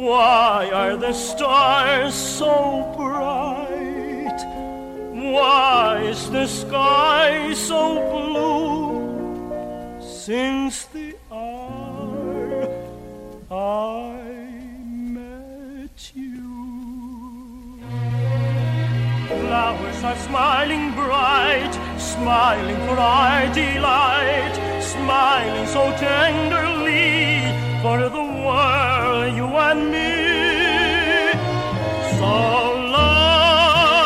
Why 0.00 0.70
are 0.72 0.96
the 0.96 1.12
stars 1.12 2.14
so 2.14 2.90
bright? 2.96 4.40
Why 5.12 6.00
is 6.08 6.30
the 6.30 6.46
sky 6.46 7.52
so 7.52 8.00
blue? 8.10 10.00
Since 10.00 10.86
the 10.86 11.14
hour 11.30 12.64
I 13.50 14.22
met 14.88 16.12
you. 16.14 17.78
Flowers 19.28 20.02
are 20.02 20.16
smiling 20.16 20.94
bright, 20.94 21.74
smiling 21.98 22.76
for 22.88 22.96
our 22.96 23.52
delight, 23.52 24.54
smiling 24.80 25.66
so 25.66 25.92
tenderly 25.98 27.69
for 27.82 27.98
the 28.10 28.24
world, 28.44 29.34
you 29.34 29.46
and 29.46 29.90
me. 29.90 31.32
So 32.18 32.34
long, 32.96 34.00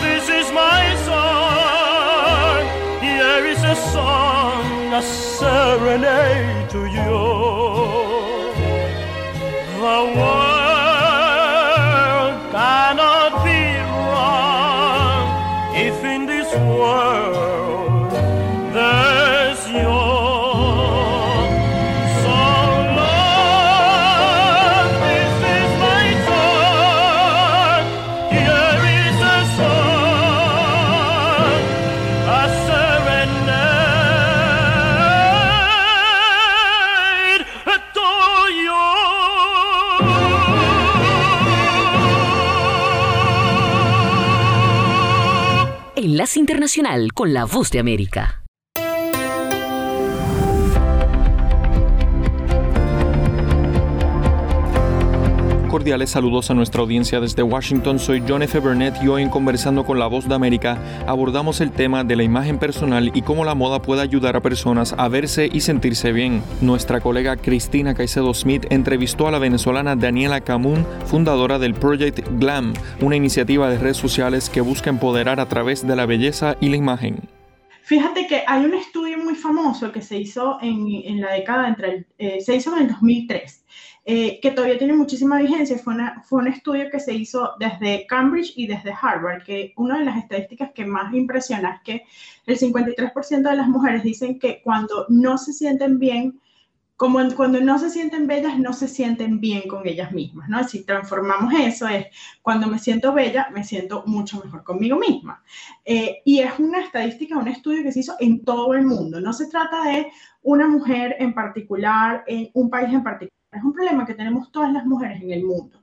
this 0.00 0.28
is 0.28 0.52
my 0.52 0.94
song. 1.08 2.62
Here 3.00 3.44
is 3.52 3.62
a 3.64 3.74
song, 3.92 4.92
a 4.94 5.02
serenade 5.02 6.70
to 6.70 6.86
you. 6.86 7.55
Con 47.14 47.32
la 47.32 47.44
Voz 47.44 47.70
de 47.70 47.78
América. 47.78 48.45
Cordiales 55.76 56.08
saludos 56.08 56.50
a 56.50 56.54
nuestra 56.54 56.80
audiencia 56.80 57.20
desde 57.20 57.42
Washington. 57.42 57.98
Soy 57.98 58.22
John 58.26 58.40
F. 58.40 58.58
Burnett 58.60 58.96
y 59.02 59.08
hoy 59.08 59.20
en 59.20 59.28
Conversando 59.28 59.84
con 59.84 59.98
la 59.98 60.06
Voz 60.06 60.26
de 60.26 60.34
América 60.34 60.78
abordamos 61.06 61.60
el 61.60 61.70
tema 61.70 62.02
de 62.02 62.16
la 62.16 62.22
imagen 62.22 62.58
personal 62.58 63.10
y 63.12 63.20
cómo 63.20 63.44
la 63.44 63.54
moda 63.54 63.82
puede 63.82 64.00
ayudar 64.00 64.36
a 64.36 64.40
personas 64.40 64.94
a 64.96 65.06
verse 65.08 65.50
y 65.52 65.60
sentirse 65.60 66.12
bien. 66.12 66.42
Nuestra 66.62 67.00
colega 67.00 67.36
Cristina 67.36 67.92
Caicedo 67.92 68.32
Smith 68.32 68.64
entrevistó 68.70 69.28
a 69.28 69.30
la 69.30 69.38
venezolana 69.38 69.96
Daniela 69.96 70.40
Camun, 70.40 70.86
fundadora 71.04 71.58
del 71.58 71.74
Project 71.74 72.26
Glam, 72.38 72.72
una 73.02 73.16
iniciativa 73.16 73.68
de 73.68 73.76
redes 73.76 73.98
sociales 73.98 74.48
que 74.48 74.62
busca 74.62 74.88
empoderar 74.88 75.40
a 75.40 75.48
través 75.50 75.86
de 75.86 75.94
la 75.94 76.06
belleza 76.06 76.56
y 76.58 76.70
la 76.70 76.76
imagen. 76.76 77.20
Fíjate 77.82 78.26
que 78.26 78.42
hay 78.46 78.64
un 78.64 78.74
estudio 78.74 79.18
muy 79.18 79.34
famoso 79.34 79.92
que 79.92 80.00
se 80.00 80.18
hizo 80.18 80.58
en, 80.62 81.20
la 81.20 81.34
década 81.34 81.68
entre 81.68 82.06
eh, 82.18 82.40
se 82.40 82.56
hizo 82.56 82.74
en 82.74 82.84
el 82.84 82.88
2003 82.88 83.64
eh, 84.08 84.38
que 84.40 84.52
todavía 84.52 84.78
tiene 84.78 84.92
muchísima 84.92 85.36
vigencia. 85.38 85.76
Fue, 85.78 85.96
fue 86.22 86.38
un 86.38 86.46
estudio 86.46 86.88
que 86.92 87.00
se 87.00 87.12
hizo 87.12 87.54
desde 87.58 88.06
Cambridge 88.06 88.52
y 88.54 88.68
desde 88.68 88.94
Harvard, 89.02 89.42
que 89.42 89.72
una 89.76 89.98
de 89.98 90.04
las 90.04 90.18
estadísticas 90.18 90.70
que 90.72 90.86
más 90.86 91.12
impresiona 91.12 91.74
es 91.74 91.80
que 91.82 92.04
el 92.46 92.56
53% 92.56 93.50
de 93.50 93.56
las 93.56 93.66
mujeres 93.66 94.04
dicen 94.04 94.38
que 94.38 94.62
cuando 94.62 95.06
no 95.08 95.36
se 95.38 95.52
sienten 95.52 95.98
bien, 95.98 96.40
como 96.96 97.18
cuando 97.34 97.60
no 97.60 97.80
se 97.80 97.90
sienten 97.90 98.28
bellas, 98.28 98.60
no 98.60 98.72
se 98.72 98.86
sienten 98.86 99.40
bien 99.40 99.62
con 99.66 99.84
ellas 99.88 100.12
mismas, 100.12 100.48
¿no? 100.48 100.62
Si 100.62 100.84
transformamos 100.84 101.52
eso, 101.58 101.88
es 101.88 102.06
cuando 102.42 102.68
me 102.68 102.78
siento 102.78 103.12
bella, 103.12 103.48
me 103.52 103.64
siento 103.64 104.04
mucho 104.06 104.40
mejor 104.44 104.62
conmigo 104.62 104.96
misma. 104.98 105.42
Eh, 105.84 106.22
y 106.24 106.38
es 106.38 106.56
una 106.60 106.80
estadística, 106.80 107.36
un 107.36 107.48
estudio 107.48 107.82
que 107.82 107.90
se 107.90 108.00
hizo 108.00 108.14
en 108.20 108.44
todo 108.44 108.72
el 108.74 108.86
mundo. 108.86 109.20
No 109.20 109.32
se 109.32 109.48
trata 109.48 109.82
de 109.82 110.12
una 110.42 110.68
mujer 110.68 111.16
en 111.18 111.34
particular, 111.34 112.22
en 112.28 112.50
un 112.54 112.70
país 112.70 112.94
en 112.94 113.02
particular 113.02 113.35
es 113.52 113.62
un 113.62 113.72
problema 113.72 114.06
que 114.06 114.14
tenemos 114.14 114.50
todas 114.50 114.72
las 114.72 114.84
mujeres 114.86 115.22
en 115.22 115.32
el 115.32 115.44
mundo. 115.44 115.82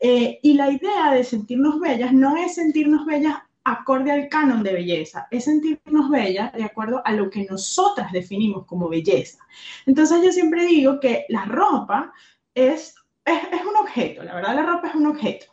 Eh, 0.00 0.38
y 0.42 0.54
la 0.54 0.70
idea 0.70 1.12
de 1.12 1.24
sentirnos 1.24 1.80
bellas 1.80 2.12
no 2.12 2.36
es 2.36 2.54
sentirnos 2.54 3.06
bellas 3.06 3.36
acorde 3.64 4.12
al 4.12 4.28
canon 4.28 4.62
de 4.62 4.74
belleza, 4.74 5.26
es 5.30 5.44
sentirnos 5.44 6.10
bellas 6.10 6.52
de 6.52 6.64
acuerdo 6.64 7.00
a 7.04 7.12
lo 7.12 7.30
que 7.30 7.46
nosotras 7.46 8.12
definimos 8.12 8.66
como 8.66 8.88
belleza. 8.88 9.38
Entonces 9.86 10.22
yo 10.22 10.32
siempre 10.32 10.66
digo 10.66 11.00
que 11.00 11.24
la 11.30 11.46
ropa 11.46 12.12
es, 12.54 12.94
es, 13.24 13.42
es 13.52 13.64
un 13.64 13.76
objeto, 13.76 14.22
la 14.22 14.34
verdad 14.34 14.54
la 14.54 14.66
ropa 14.66 14.88
es 14.88 14.94
un 14.94 15.06
objeto, 15.06 15.46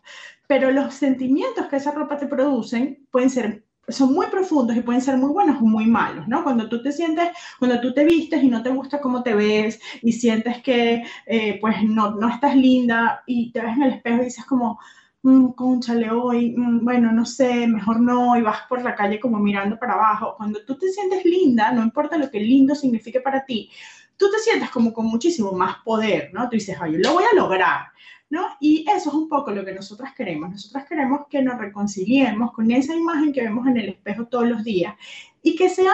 pero 0.46 0.72
los 0.72 0.94
sentimientos 0.94 1.68
que 1.68 1.78
esa 1.78 1.92
ropa 1.92 2.18
te 2.18 2.28
producen 2.28 3.08
pueden 3.12 3.30
ser 3.30 3.64
son 3.88 4.14
muy 4.14 4.28
profundos 4.28 4.76
y 4.76 4.82
pueden 4.82 5.02
ser 5.02 5.18
muy 5.18 5.32
buenos 5.32 5.62
o 5.62 5.66
muy 5.66 5.86
malos, 5.86 6.28
¿no? 6.28 6.44
Cuando 6.44 6.70
tú 6.70 6.82
te 6.82 6.92
sientes, 6.92 7.30
cuando 7.60 7.80
tú 7.82 7.94
te 7.94 8.06
vistes 8.06 8.44
y 8.44 8.48
no 8.48 8.62
te 8.64 8.70
gusta 8.70 9.02
cómo 9.02 9.24
te 9.24 9.34
ves 9.34 9.80
y 10.02 10.12
sientes 10.14 10.62
que 10.62 11.04
eh, 11.26 11.58
pues 11.60 11.84
no, 11.84 12.12
no 12.12 12.30
estás 12.30 12.56
linda 12.56 13.24
y 13.26 13.52
te 13.52 13.62
ves 13.62 13.76
en 13.76 13.84
el 13.84 13.94
espejo 13.94 14.22
y 14.22 14.26
dices 14.26 14.46
como, 14.46 14.80
mmm, 15.24 15.50
conchale 15.52 16.10
hoy, 16.12 16.54
mm, 16.58 16.84
bueno, 16.84 17.12
no 17.12 17.26
sé, 17.26 17.68
mejor 17.68 18.00
no, 18.00 18.38
y 18.38 18.42
vas 18.42 18.60
por 18.70 18.82
la 18.84 18.96
calle 18.96 19.20
como 19.20 19.40
mirando 19.40 19.78
para 19.78 19.94
abajo. 19.94 20.36
Cuando 20.38 20.64
tú 20.66 20.78
te 20.78 20.90
sientes 20.90 21.26
linda, 21.26 21.72
no 21.72 21.84
importa 21.84 22.18
lo 22.18 22.30
que 22.30 22.40
lindo 22.40 22.76
signifique 22.76 23.20
para 23.20 23.46
ti, 23.46 23.70
tú 24.18 24.30
te 24.32 24.40
sientes 24.40 24.70
como 24.70 24.94
con 24.94 25.08
muchísimo 25.08 25.52
más 25.52 25.78
poder, 25.84 26.30
¿no? 26.34 26.48
Tú 26.50 26.56
dices, 26.56 26.78
ay, 26.80 26.98
lo 26.98 27.14
voy 27.14 27.24
a 27.24 27.36
lograr. 27.36 27.88
¿No? 28.32 28.48
Y 28.62 28.86
eso 28.90 29.10
es 29.10 29.16
un 29.16 29.28
poco 29.28 29.52
lo 29.52 29.64
que 29.66 29.74
nosotras 29.74 30.14
queremos. 30.16 30.50
Nosotras 30.50 30.86
queremos 30.88 31.28
que 31.30 31.44
nos 31.44 31.60
reconciliemos 31.60 32.54
con 32.54 32.72
esa 32.72 32.96
imagen 32.96 33.34
que 33.34 33.42
vemos 33.42 33.68
en 33.68 33.78
el 33.78 33.90
espejo 33.90 34.26
todos 34.26 34.48
los 34.48 34.64
días 34.64 34.96
y 35.44 35.56
que 35.58 35.68
sea, 35.68 35.94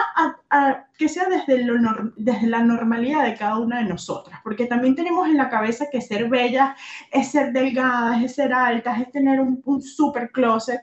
que 0.96 1.08
sea 1.08 1.26
desde, 1.28 1.64
la 2.46 2.62
normalidad 2.62 3.24
de 3.24 3.34
cada 3.34 3.58
una 3.58 3.78
de 3.78 3.88
nosotras, 3.88 4.38
porque 4.44 4.66
también 4.66 4.94
tenemos 4.94 5.26
en 5.26 5.36
la 5.36 5.48
cabeza 5.48 5.86
que 5.90 6.00
ser 6.00 6.28
bella 6.28 6.76
es 7.10 7.32
ser 7.32 7.52
delgada, 7.52 8.22
es 8.22 8.36
ser 8.36 8.52
alta, 8.52 9.00
es 9.00 9.10
tener 9.10 9.40
un 9.40 9.82
super 9.82 10.30
closet. 10.30 10.80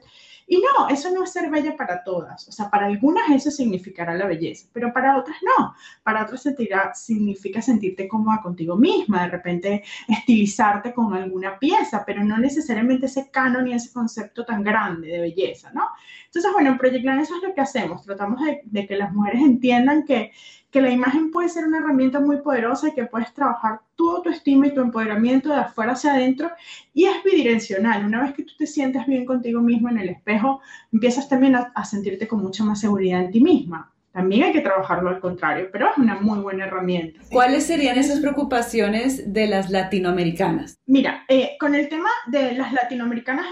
Y 0.48 0.58
no, 0.58 0.88
eso 0.88 1.10
no 1.10 1.24
es 1.24 1.32
ser 1.32 1.50
bella 1.50 1.76
para 1.76 2.04
todas. 2.04 2.46
O 2.48 2.52
sea, 2.52 2.70
para 2.70 2.86
algunas 2.86 3.28
eso 3.30 3.50
significará 3.50 4.14
la 4.14 4.26
belleza, 4.26 4.68
pero 4.72 4.92
para 4.92 5.18
otras 5.18 5.36
no. 5.42 5.74
Para 6.04 6.22
otras 6.22 6.42
sentirá, 6.42 6.94
significa 6.94 7.60
sentirte 7.60 8.06
cómoda 8.06 8.40
contigo 8.40 8.76
misma, 8.76 9.24
de 9.24 9.30
repente 9.30 9.84
estilizarte 10.08 10.94
con 10.94 11.14
alguna 11.14 11.58
pieza, 11.58 12.04
pero 12.06 12.22
no 12.24 12.38
necesariamente 12.38 13.06
ese 13.06 13.30
canon 13.30 13.64
ni 13.64 13.72
ese 13.74 13.92
concepto 13.92 14.44
tan 14.44 14.62
grande 14.62 15.08
de 15.08 15.20
belleza, 15.20 15.72
¿no? 15.72 15.88
Entonces, 16.26 16.52
bueno, 16.52 16.70
en 16.70 16.78
Project 16.78 17.06
eso 17.06 17.36
es 17.36 17.42
lo 17.42 17.54
que 17.54 17.60
hacemos. 17.60 18.04
Tratamos 18.04 18.40
de, 18.44 18.60
de 18.64 18.86
que 18.86 18.96
las 18.96 19.12
mujeres 19.12 19.42
entiendan 19.42 20.04
que 20.04 20.30
que 20.76 20.82
la 20.82 20.90
imagen 20.90 21.30
puede 21.30 21.48
ser 21.48 21.64
una 21.64 21.78
herramienta 21.78 22.20
muy 22.20 22.36
poderosa 22.36 22.88
y 22.88 22.92
que 22.92 23.06
puedes 23.06 23.32
trabajar 23.32 23.80
tu 23.94 24.10
autoestima 24.10 24.66
y 24.66 24.74
tu 24.74 24.82
empoderamiento 24.82 25.48
de 25.48 25.60
afuera 25.60 25.92
hacia 25.92 26.12
adentro 26.12 26.50
y 26.92 27.06
es 27.06 27.24
bidireccional. 27.24 28.04
Una 28.04 28.20
vez 28.20 28.34
que 28.34 28.42
tú 28.42 28.52
te 28.58 28.66
sientes 28.66 29.06
bien 29.06 29.24
contigo 29.24 29.62
mismo 29.62 29.88
en 29.88 29.96
el 29.96 30.10
espejo, 30.10 30.60
empiezas 30.92 31.30
también 31.30 31.56
a, 31.56 31.84
sentirte 31.86 32.28
con 32.28 32.42
mucha 32.42 32.62
más 32.62 32.78
seguridad 32.78 33.22
en 33.22 33.30
ti 33.30 33.40
misma. 33.40 33.90
También 34.12 34.42
hay 34.42 34.52
que 34.52 34.60
trabajarlo 34.60 35.08
al 35.08 35.18
contrario, 35.18 35.70
pero 35.72 35.88
es 35.90 35.96
una 35.96 36.20
muy 36.20 36.40
buena 36.40 36.66
herramienta. 36.66 37.20
¿Cuáles 37.30 37.64
serían 37.64 37.96
esas 37.96 38.20
preocupaciones 38.20 39.32
de 39.32 39.46
las 39.46 39.70
latinoamericanas? 39.70 40.76
Mira, 40.84 41.24
eh, 41.26 41.56
con 41.58 41.74
el 41.74 41.88
tema 41.88 42.10
de 42.26 42.52
las 42.52 42.70
latinoamericanas, 42.74 43.46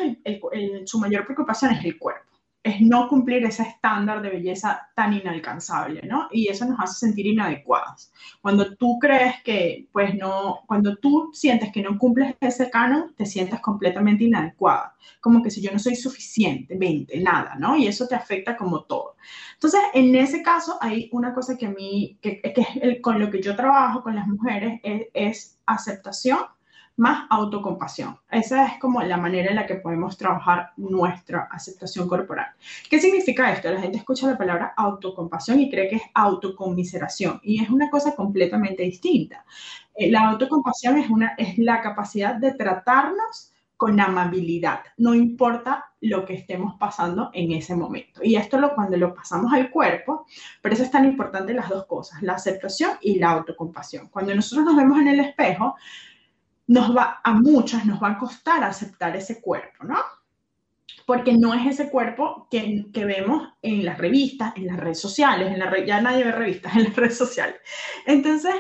su 0.85 0.99
mayor 0.99 1.25
preocupación 1.25 1.73
es 1.73 1.83
el 1.87 1.97
cuerpo 1.99 2.34
es 2.65 2.81
no 2.81 3.09
cumplir 3.09 3.45
ese 3.45 3.63
estándar 3.63 4.23
de 4.23 4.31
belleza 4.31 4.89
tan 4.95 5.13
inalcanzable, 5.13 6.01
¿no? 6.03 6.29
Y 6.33 6.49
eso 6.49 6.65
nos 6.65 6.81
hace 6.81 7.07
sentir 7.07 7.27
inadecuados. 7.27 8.11
Cuando 8.41 8.75
tú 8.77 8.99
crees 8.99 9.43
que, 9.43 9.87
pues 9.93 10.15
no, 10.15 10.61
cuando 10.67 10.97
tú 10.97 11.31
sientes 11.35 11.71
que 11.71 11.83
no 11.83 11.99
cumples 11.99 12.35
ese 12.41 12.71
canon, 12.71 13.15
te 13.15 13.27
sientes 13.27 13.61
completamente 13.61 14.25
inadecuada, 14.25 14.97
como 15.21 15.43
que 15.43 15.51
si 15.51 15.61
yo 15.61 15.73
no 15.73 15.79
soy 15.79 15.95
suficientemente, 15.95 17.21
nada, 17.21 17.55
¿no? 17.57 17.77
Y 17.77 17.87
eso 17.87 18.09
te 18.09 18.15
afecta 18.15 18.57
como 18.57 18.85
todo. 18.85 19.17
Entonces, 19.53 19.81
en 19.93 20.15
ese 20.15 20.43
caso, 20.43 20.79
hay 20.81 21.11
una 21.13 21.35
cosa 21.35 21.59
que 21.59 21.67
a 21.67 21.71
mí, 21.71 22.19
que, 22.23 22.41
es 22.43 23.01
con 23.03 23.21
lo 23.21 23.31
que 23.31 23.43
yo 23.43 23.55
trabajo 23.55 24.03
con 24.03 24.17
las 24.17 24.27
mujeres, 24.27 24.81
es 24.83 25.59
aceptación 25.67 26.39
más 26.97 27.27
autocompasión. 27.31 28.19
Esa 28.31 28.67
es 28.67 28.79
como 28.79 29.03
la 29.03 29.17
manera 29.17 29.51
en 29.51 29.57
la 29.57 29.67
que 29.67 29.77
podemos 29.77 30.17
trabajar 30.17 30.73
nuestra 30.77 31.49
aceptación 31.51 32.09
corporal. 32.09 32.47
¿Qué 32.89 33.01
significa 33.01 33.53
esto? 33.53 33.71
La 33.71 33.81
gente 33.81 33.99
escucha 33.99 34.27
la 34.27 34.39
palabra 34.39 34.75
autocompasión 34.77 35.61
y 35.61 35.71
cree 35.71 35.89
que 35.89 35.97
es 35.97 36.03
autocomiseración 36.15 37.41
y 37.43 37.63
es 37.63 37.71
una 37.71 37.91
cosa 37.91 38.15
completamente 38.15 38.83
distinta. 38.83 39.45
Eh, 39.95 40.11
la 40.11 40.29
autocompasión 40.29 40.99
es, 40.99 41.11
una, 41.11 41.35
es 41.37 41.59
la 41.59 41.81
capacidad 41.81 42.35
de 42.37 42.55
tratarnos 42.55 43.55
con 43.77 43.99
amabilidad, 44.01 44.81
no 44.97 45.15
importa 45.15 45.87
lo 46.01 46.25
que 46.25 46.35
estemos 46.35 46.77
pasando 46.79 47.31
en 47.33 47.51
ese 47.53 47.75
momento. 47.75 48.21
Y 48.23 48.37
esto 48.37 48.59
lo, 48.59 48.75
cuando 48.75 48.97
lo 48.97 49.15
pasamos 49.15 49.53
al 49.53 49.71
cuerpo, 49.71 50.27
por 50.63 50.73
eso 50.73 50.85
es 50.85 50.91
tan 50.91 51.05
importante 51.05 51.53
las 51.53 51.69
dos 51.69 51.85
cosas, 51.87 52.23
la 52.23 52.35
aceptación 52.35 52.93
y 53.01 53.19
la 53.19 53.31
autocompasión. 53.31 54.09
Cuando 54.09 54.35
nosotros 54.35 54.65
nos 54.65 54.77
vemos 54.77 54.99
en 55.01 55.09
el 55.09 55.21
espejo, 55.21 55.75
nos 56.67 56.97
va, 56.97 57.21
a 57.23 57.35
muchas 57.35 57.85
nos 57.85 58.03
va 58.03 58.13
a 58.13 58.19
costar 58.19 58.65
aceptar 58.65 59.15
ese 59.17 59.41
cuerpo, 59.41 59.85
¿no? 59.85 59.99
Porque 61.07 61.37
no 61.37 61.53
es 61.53 61.67
ese 61.67 61.91
cuerpo 61.91 62.49
que, 62.51 62.87
que 62.93 63.05
vemos 63.05 63.53
en 63.61 63.85
las 63.85 63.99
revistas, 63.99 64.55
en 64.57 64.67
las 64.67 64.79
redes 64.79 65.01
sociales, 65.01 65.53
en 65.53 65.59
la 65.59 65.85
ya 65.85 66.01
nadie 66.01 66.25
ve 66.25 66.33
revistas 66.33 66.75
en 66.77 66.85
las 66.85 66.97
redes 66.97 67.19
sociales. 67.19 67.57
Entonces, 68.07 68.55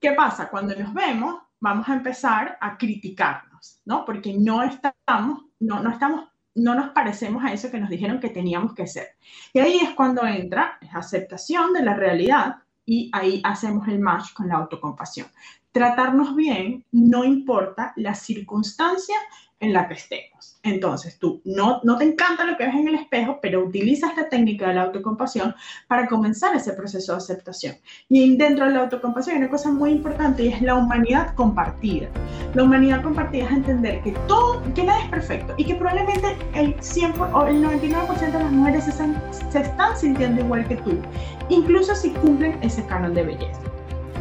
¿qué 0.00 0.12
pasa? 0.12 0.48
Cuando 0.48 0.74
nos 0.74 0.94
vemos, 0.94 1.42
vamos 1.60 1.88
a 1.88 1.94
empezar 1.94 2.56
a 2.60 2.76
criticarnos, 2.78 3.80
¿no? 3.84 4.04
Porque 4.04 4.34
no 4.38 4.62
estamos, 4.62 5.44
no, 5.60 5.82
no 5.82 5.90
estamos 5.90 6.28
no 6.56 6.76
nos 6.76 6.90
parecemos 6.90 7.44
a 7.44 7.52
eso 7.52 7.68
que 7.68 7.80
nos 7.80 7.90
dijeron 7.90 8.20
que 8.20 8.30
teníamos 8.30 8.74
que 8.74 8.86
ser. 8.86 9.16
Y 9.52 9.58
ahí 9.58 9.78
es 9.78 9.90
cuando 9.90 10.24
entra 10.24 10.78
la 10.82 11.00
aceptación 11.00 11.72
de 11.72 11.82
la 11.82 11.94
realidad 11.94 12.58
y 12.86 13.10
ahí 13.12 13.40
hacemos 13.42 13.88
el 13.88 13.98
match 13.98 14.32
con 14.32 14.46
la 14.46 14.56
autocompasión 14.56 15.26
tratarnos 15.74 16.36
bien 16.36 16.84
no 16.92 17.24
importa 17.24 17.92
la 17.96 18.14
circunstancia 18.14 19.16
en 19.58 19.72
la 19.72 19.88
que 19.88 19.94
estemos. 19.94 20.60
Entonces, 20.62 21.18
tú 21.18 21.40
no, 21.44 21.80
no 21.82 21.98
te 21.98 22.04
encanta 22.04 22.44
lo 22.44 22.56
que 22.56 22.66
ves 22.66 22.74
en 22.76 22.88
el 22.88 22.94
espejo, 22.94 23.38
pero 23.42 23.64
utilizas 23.64 24.16
la 24.16 24.28
técnica 24.28 24.68
de 24.68 24.74
la 24.74 24.82
autocompasión 24.82 25.52
para 25.88 26.06
comenzar 26.06 26.54
ese 26.54 26.74
proceso 26.74 27.12
de 27.12 27.18
aceptación. 27.18 27.76
Y 28.08 28.36
dentro 28.36 28.66
de 28.66 28.72
la 28.72 28.82
autocompasión 28.82 29.34
hay 29.34 29.42
una 29.42 29.50
cosa 29.50 29.72
muy 29.72 29.90
importante 29.90 30.44
y 30.44 30.48
es 30.48 30.62
la 30.62 30.76
humanidad 30.76 31.34
compartida. 31.34 32.08
La 32.54 32.62
humanidad 32.62 33.02
compartida 33.02 33.46
es 33.46 33.50
entender 33.50 34.00
que 34.02 34.12
todo, 34.28 34.62
que 34.74 34.84
nada 34.84 35.02
es 35.02 35.10
perfecto 35.10 35.54
y 35.56 35.64
que 35.64 35.74
probablemente 35.74 36.36
el 36.54 36.80
100 36.80 37.20
o 37.20 37.46
el 37.46 37.64
99% 37.64 38.20
de 38.20 38.38
las 38.38 38.52
mujeres 38.52 38.84
se 38.84 38.92
se 38.92 39.60
están 39.60 39.96
sintiendo 39.96 40.40
igual 40.40 40.68
que 40.68 40.76
tú, 40.76 41.00
incluso 41.48 41.96
si 41.96 42.10
cumplen 42.10 42.58
ese 42.62 42.86
canon 42.86 43.12
de 43.12 43.24
belleza 43.24 43.73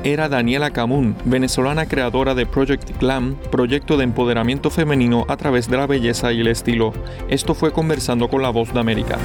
era 0.03 0.29
Daniela 0.29 0.71
Camun, 0.71 1.15
venezolana 1.25 1.85
creadora 1.85 2.35
de 2.35 2.45
Project 2.45 2.99
Glam, 2.99 3.35
proyecto 3.51 3.97
de 3.97 4.03
empoderamiento 4.03 4.69
femenino 4.69 5.25
a 5.29 5.37
través 5.37 5.69
de 5.69 5.77
la 5.77 5.87
belleza 5.87 6.31
y 6.31 6.41
el 6.41 6.47
estilo. 6.47 6.93
Esto 7.29 7.53
fue 7.53 7.71
conversando 7.71 8.27
con 8.27 8.41
la 8.41 8.49
voz 8.49 8.73
de 8.73 8.79
América. 8.79 9.17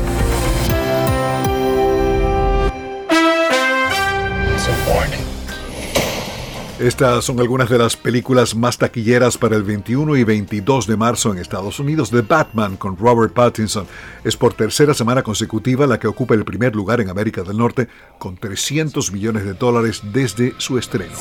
Estas 6.79 7.25
son 7.25 7.41
algunas 7.41 7.69
de 7.69 7.77
las 7.77 7.97
películas 7.97 8.55
más 8.55 8.79
taquilleras 8.79 9.37
para 9.37 9.57
el 9.57 9.65
21 9.65 10.17
y 10.17 10.23
22 10.23 10.87
de 10.87 10.97
marzo 10.97 11.33
en 11.33 11.39
Estados 11.39 11.81
Unidos. 11.81 12.11
The 12.11 12.21
Batman 12.21 12.77
con 12.77 12.97
Robert 12.97 13.33
Pattinson 13.33 13.85
es 14.23 14.37
por 14.37 14.55
tercera 14.55 14.95
semana 14.95 15.25
consecutiva 15.25 15.89
la 15.89 15.99
que 15.99 16.07
ocupa 16.07 16.35
el 16.35 16.45
primer 16.45 16.77
lugar 16.77 17.01
en 17.01 17.11
América 17.11 17.43
del 17.43 17.57
Norte 17.57 17.89
con 18.21 18.37
300 18.37 19.11
millones 19.11 19.45
de 19.45 19.55
dólares 19.55 20.03
desde 20.13 20.55
su 20.59 20.79
estreno. 20.79 21.15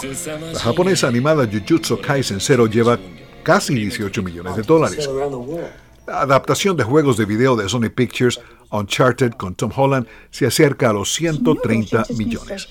La 0.54 0.60
japonesa 0.60 1.08
animada 1.08 1.50
Jujutsu 1.52 2.00
Kaisen 2.02 2.40
Zero 2.40 2.68
lleva 2.68 3.00
casi 3.42 3.74
18 3.74 4.22
millones 4.22 4.58
de 4.58 4.62
dólares. 4.62 5.10
Adaptación 6.08 6.78
de 6.78 6.86
juegos 6.86 7.18
de 7.18 7.26
video 7.26 7.58
de 7.58 7.68
Sony 7.68 7.90
Pictures 7.94 8.40
Uncharted 8.72 9.34
con 9.34 9.56
Tom 9.56 9.72
Holland 9.76 10.08
se 10.30 10.46
acerca 10.46 10.90
a 10.90 10.94
los 10.94 11.14
130 11.14 12.06
millones. 12.18 12.70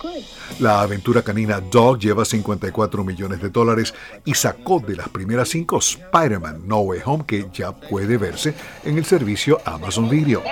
La 0.58 0.80
aventura 0.80 1.22
canina 1.22 1.60
Dog 1.60 1.98
lleva 1.98 2.24
54 2.24 3.04
millones 3.04 3.42
de 3.42 3.50
dólares 3.50 3.94
y 4.24 4.32
sacó 4.34 4.80
de 4.80 4.96
las 4.96 5.10
primeras 5.10 5.50
cinco 5.50 5.78
Spider-Man 5.78 6.66
No 6.66 6.80
Way 6.80 7.00
Home 7.04 7.24
que 7.26 7.46
ya 7.52 7.72
puede 7.72 8.16
verse 8.16 8.54
en 8.84 8.96
el 8.96 9.04
servicio 9.04 9.60
Amazon 9.66 10.08
Video. 10.08 10.42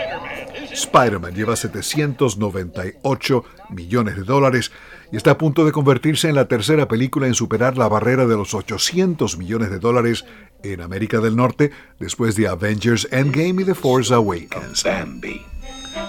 Spider-Man 0.73 1.35
lleva 1.35 1.57
798 1.57 3.45
millones 3.71 4.17
de 4.17 4.23
dólares 4.25 4.73
y 5.13 5.17
está 5.17 5.33
a 5.33 5.39
punto 5.39 5.65
de 5.65 5.73
convertirse 5.73 6.29
en 6.29 6.35
la 6.35 6.49
tercera 6.49 6.89
película 6.89 7.27
en 7.27 7.35
superar 7.35 7.77
la 7.77 7.89
barrera 7.89 8.27
de 8.27 8.37
los 8.37 8.55
800 8.55 9.39
millones 9.39 9.71
de 9.71 9.79
dólares 9.79 10.25
en 10.63 10.81
América 10.81 11.21
del 11.21 11.37
Norte 11.37 11.71
después 11.99 12.37
de 12.37 12.49
Avengers 12.49 13.09
Endgame 13.11 13.63
y 13.63 13.65
The 13.65 13.75
Force 13.75 14.13
Awakens. 14.13 14.85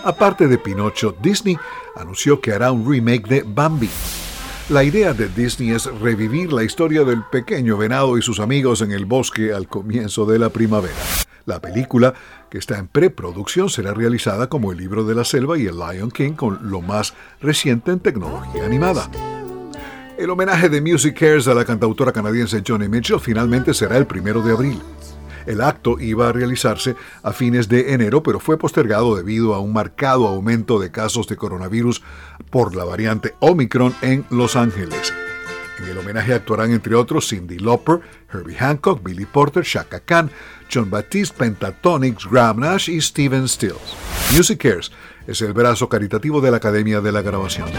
Aparte 0.03 0.47
de 0.47 0.57
Pinocho, 0.57 1.15
Disney 1.21 1.57
anunció 1.95 2.41
que 2.41 2.53
hará 2.53 2.71
un 2.71 2.89
remake 2.89 3.27
de 3.27 3.43
Bambi. 3.45 3.89
La 4.69 4.83
idea 4.83 5.13
de 5.13 5.29
Disney 5.29 5.71
es 5.71 5.85
revivir 5.85 6.51
la 6.51 6.63
historia 6.63 7.03
del 7.03 7.23
pequeño 7.23 7.77
venado 7.77 8.17
y 8.17 8.23
sus 8.23 8.39
amigos 8.39 8.81
en 8.81 8.91
el 8.91 9.05
bosque 9.05 9.53
al 9.53 9.67
comienzo 9.67 10.25
de 10.25 10.39
la 10.39 10.49
primavera. 10.49 10.95
La 11.45 11.59
película, 11.59 12.15
que 12.55 12.59
está 12.59 12.77
en 12.79 12.87
preproducción, 12.87 13.67
será 13.67 13.93
realizada 13.93 14.47
como 14.47 14.71
el 14.71 14.77
libro 14.77 15.03
de 15.03 15.13
la 15.13 15.25
selva 15.25 15.59
y 15.59 15.65
el 15.65 15.77
Lion 15.77 16.09
King 16.09 16.35
con 16.35 16.71
lo 16.71 16.81
más 16.81 17.13
reciente 17.41 17.91
en 17.91 17.99
tecnología 17.99 18.65
animada. 18.65 19.11
El 20.17 20.29
homenaje 20.29 20.69
de 20.69 20.79
Music 20.79 21.19
Cares 21.19 21.49
a 21.49 21.53
la 21.53 21.65
cantautora 21.65 22.13
canadiense 22.13 22.63
Johnny 22.65 22.87
Mitchell 22.87 23.19
finalmente 23.19 23.73
será 23.73 23.97
el 23.97 24.07
primero 24.07 24.41
de 24.41 24.53
abril. 24.53 24.81
El 25.45 25.59
acto 25.59 25.99
iba 25.99 26.29
a 26.29 26.31
realizarse 26.31 26.95
a 27.23 27.33
fines 27.33 27.67
de 27.67 27.93
enero, 27.93 28.23
pero 28.23 28.39
fue 28.39 28.57
postergado 28.57 29.17
debido 29.17 29.53
a 29.53 29.59
un 29.59 29.73
marcado 29.73 30.25
aumento 30.25 30.79
de 30.79 30.91
casos 30.91 31.27
de 31.27 31.35
coronavirus 31.35 32.03
por 32.51 32.73
la 32.73 32.85
variante 32.85 33.35
Omicron 33.41 33.93
en 34.01 34.25
Los 34.29 34.55
Ángeles. 34.55 35.13
En 35.77 35.89
el 35.89 35.97
homenaje 35.97 36.33
actuarán 36.33 36.71
entre 36.71 36.95
otros 36.95 37.27
Cindy 37.27 37.59
Lauper, 37.59 37.99
Herbie 38.31 38.55
Hancock, 38.55 39.03
Billy 39.03 39.25
Porter, 39.25 39.63
Shaka 39.63 39.99
Khan, 39.99 40.31
John 40.75 40.89
Baptiste, 40.89 41.33
Pentatonix, 41.37 42.29
Graham 42.29 42.59
Nash 42.59 42.89
y 42.89 42.99
Steven 42.99 43.47
Stills. 43.47 43.95
Music 44.35 44.61
Cares 44.61 44.91
es 45.25 45.41
el 45.41 45.53
brazo 45.53 45.87
caritativo 45.87 46.41
de 46.41 46.51
la 46.51 46.57
Academia 46.57 46.99
de 46.99 47.11
la 47.11 47.21
Grabación. 47.21 47.69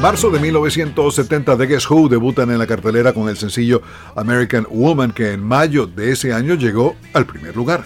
Marzo 0.00 0.30
de 0.30 0.38
1970, 0.38 1.56
The 1.56 1.66
Guess 1.66 1.90
Who 1.90 2.08
debutan 2.08 2.50
en 2.50 2.58
la 2.58 2.66
cartelera 2.66 3.12
con 3.12 3.28
el 3.28 3.36
sencillo 3.36 3.82
American 4.14 4.66
Woman, 4.70 5.10
que 5.10 5.32
en 5.32 5.42
mayo 5.42 5.86
de 5.86 6.12
ese 6.12 6.32
año 6.32 6.54
llegó 6.54 6.94
al 7.14 7.26
primer 7.26 7.56
lugar. 7.56 7.84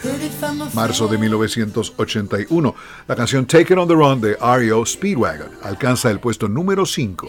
Marzo 0.75 1.07
de 1.09 1.19
1981, 1.19 2.75
la 3.07 3.17
canción 3.17 3.47
Take 3.47 3.73
It 3.73 3.79
on 3.79 3.89
the 3.89 3.95
Run 3.95 4.21
de 4.21 4.33
R.E.O. 4.33 4.85
Speedwagon 4.85 5.51
alcanza 5.63 6.11
el 6.11 6.19
puesto 6.19 6.49
número 6.49 6.85
5. 6.85 7.29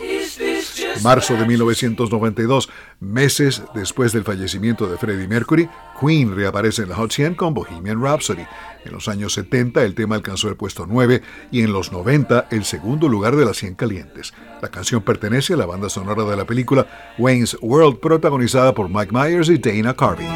Marzo 1.04 1.36
de 1.36 1.46
1992, 1.46 2.70
meses 3.00 3.64
después 3.74 4.12
del 4.12 4.24
fallecimiento 4.24 4.88
de 4.88 4.98
Freddie 4.98 5.28
Mercury, 5.28 5.70
Queen 6.00 6.36
reaparece 6.36 6.84
en 6.84 6.90
la 6.90 6.96
Hot 6.96 7.12
100 7.12 7.36
con 7.36 7.54
Bohemian 7.54 8.02
Rhapsody. 8.02 8.46
En 8.86 8.92
los 8.92 9.08
años 9.08 9.34
70 9.34 9.84
el 9.84 9.96
tema 9.96 10.16
alcanzó 10.16 10.50
el 10.50 10.56
puesto 10.56 10.86
9 10.88 11.22
y 11.52 11.62
en 11.62 11.74
los 11.74 11.92
90 11.92 12.48
el 12.52 12.64
segundo 12.64 13.08
lugar 13.08 13.36
de 13.36 13.46
las 13.46 13.58
100 13.58 13.76
calientes. 13.76 14.34
La 14.62 14.70
canción 14.70 15.02
pertenece 15.02 15.54
a 15.54 15.58
la 15.58 15.66
banda 15.66 15.90
sonora 15.90 16.24
de 16.24 16.36
la 16.36 16.46
película 16.46 17.14
Wayne's 17.18 17.58
World 17.62 18.00
protagonizada 18.00 18.74
por 18.74 18.90
Mike 18.90 19.12
Myers 19.12 19.50
y 19.50 19.58
Dana 19.58 19.96
Carvey. 19.96 20.28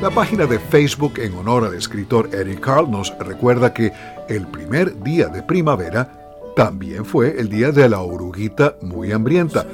La 0.00 0.10
página 0.10 0.46
de 0.46 0.58
Facebook 0.58 1.20
en 1.20 1.34
honor 1.34 1.64
al 1.64 1.74
escritor 1.74 2.28
Eric 2.32 2.58
Carl 2.58 2.90
nos 2.90 3.16
recuerda 3.20 3.72
que 3.72 3.92
el 4.28 4.48
primer 4.48 5.00
día 5.04 5.28
de 5.28 5.44
primavera 5.44 6.21
también 6.54 7.04
fue 7.04 7.38
el 7.38 7.48
día 7.48 7.72
de 7.72 7.88
la 7.88 8.00
oruguita 8.00 8.76
muy 8.82 9.12
hambrienta, 9.12 9.66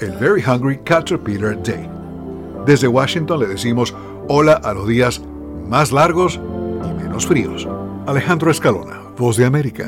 el 0.00 0.12
Very 0.12 0.42
Hungry 0.42 0.78
Caterpillar 0.78 1.62
Day. 1.62 1.88
Desde 2.66 2.88
Washington 2.88 3.40
le 3.40 3.46
decimos 3.46 3.94
hola 4.28 4.54
a 4.54 4.72
los 4.72 4.88
días 4.88 5.20
más 5.68 5.92
largos 5.92 6.40
y 6.84 7.02
menos 7.02 7.26
fríos. 7.26 7.68
Alejandro 8.06 8.50
Escalona, 8.50 9.00
Voz 9.16 9.36
de 9.36 9.44
América. 9.44 9.86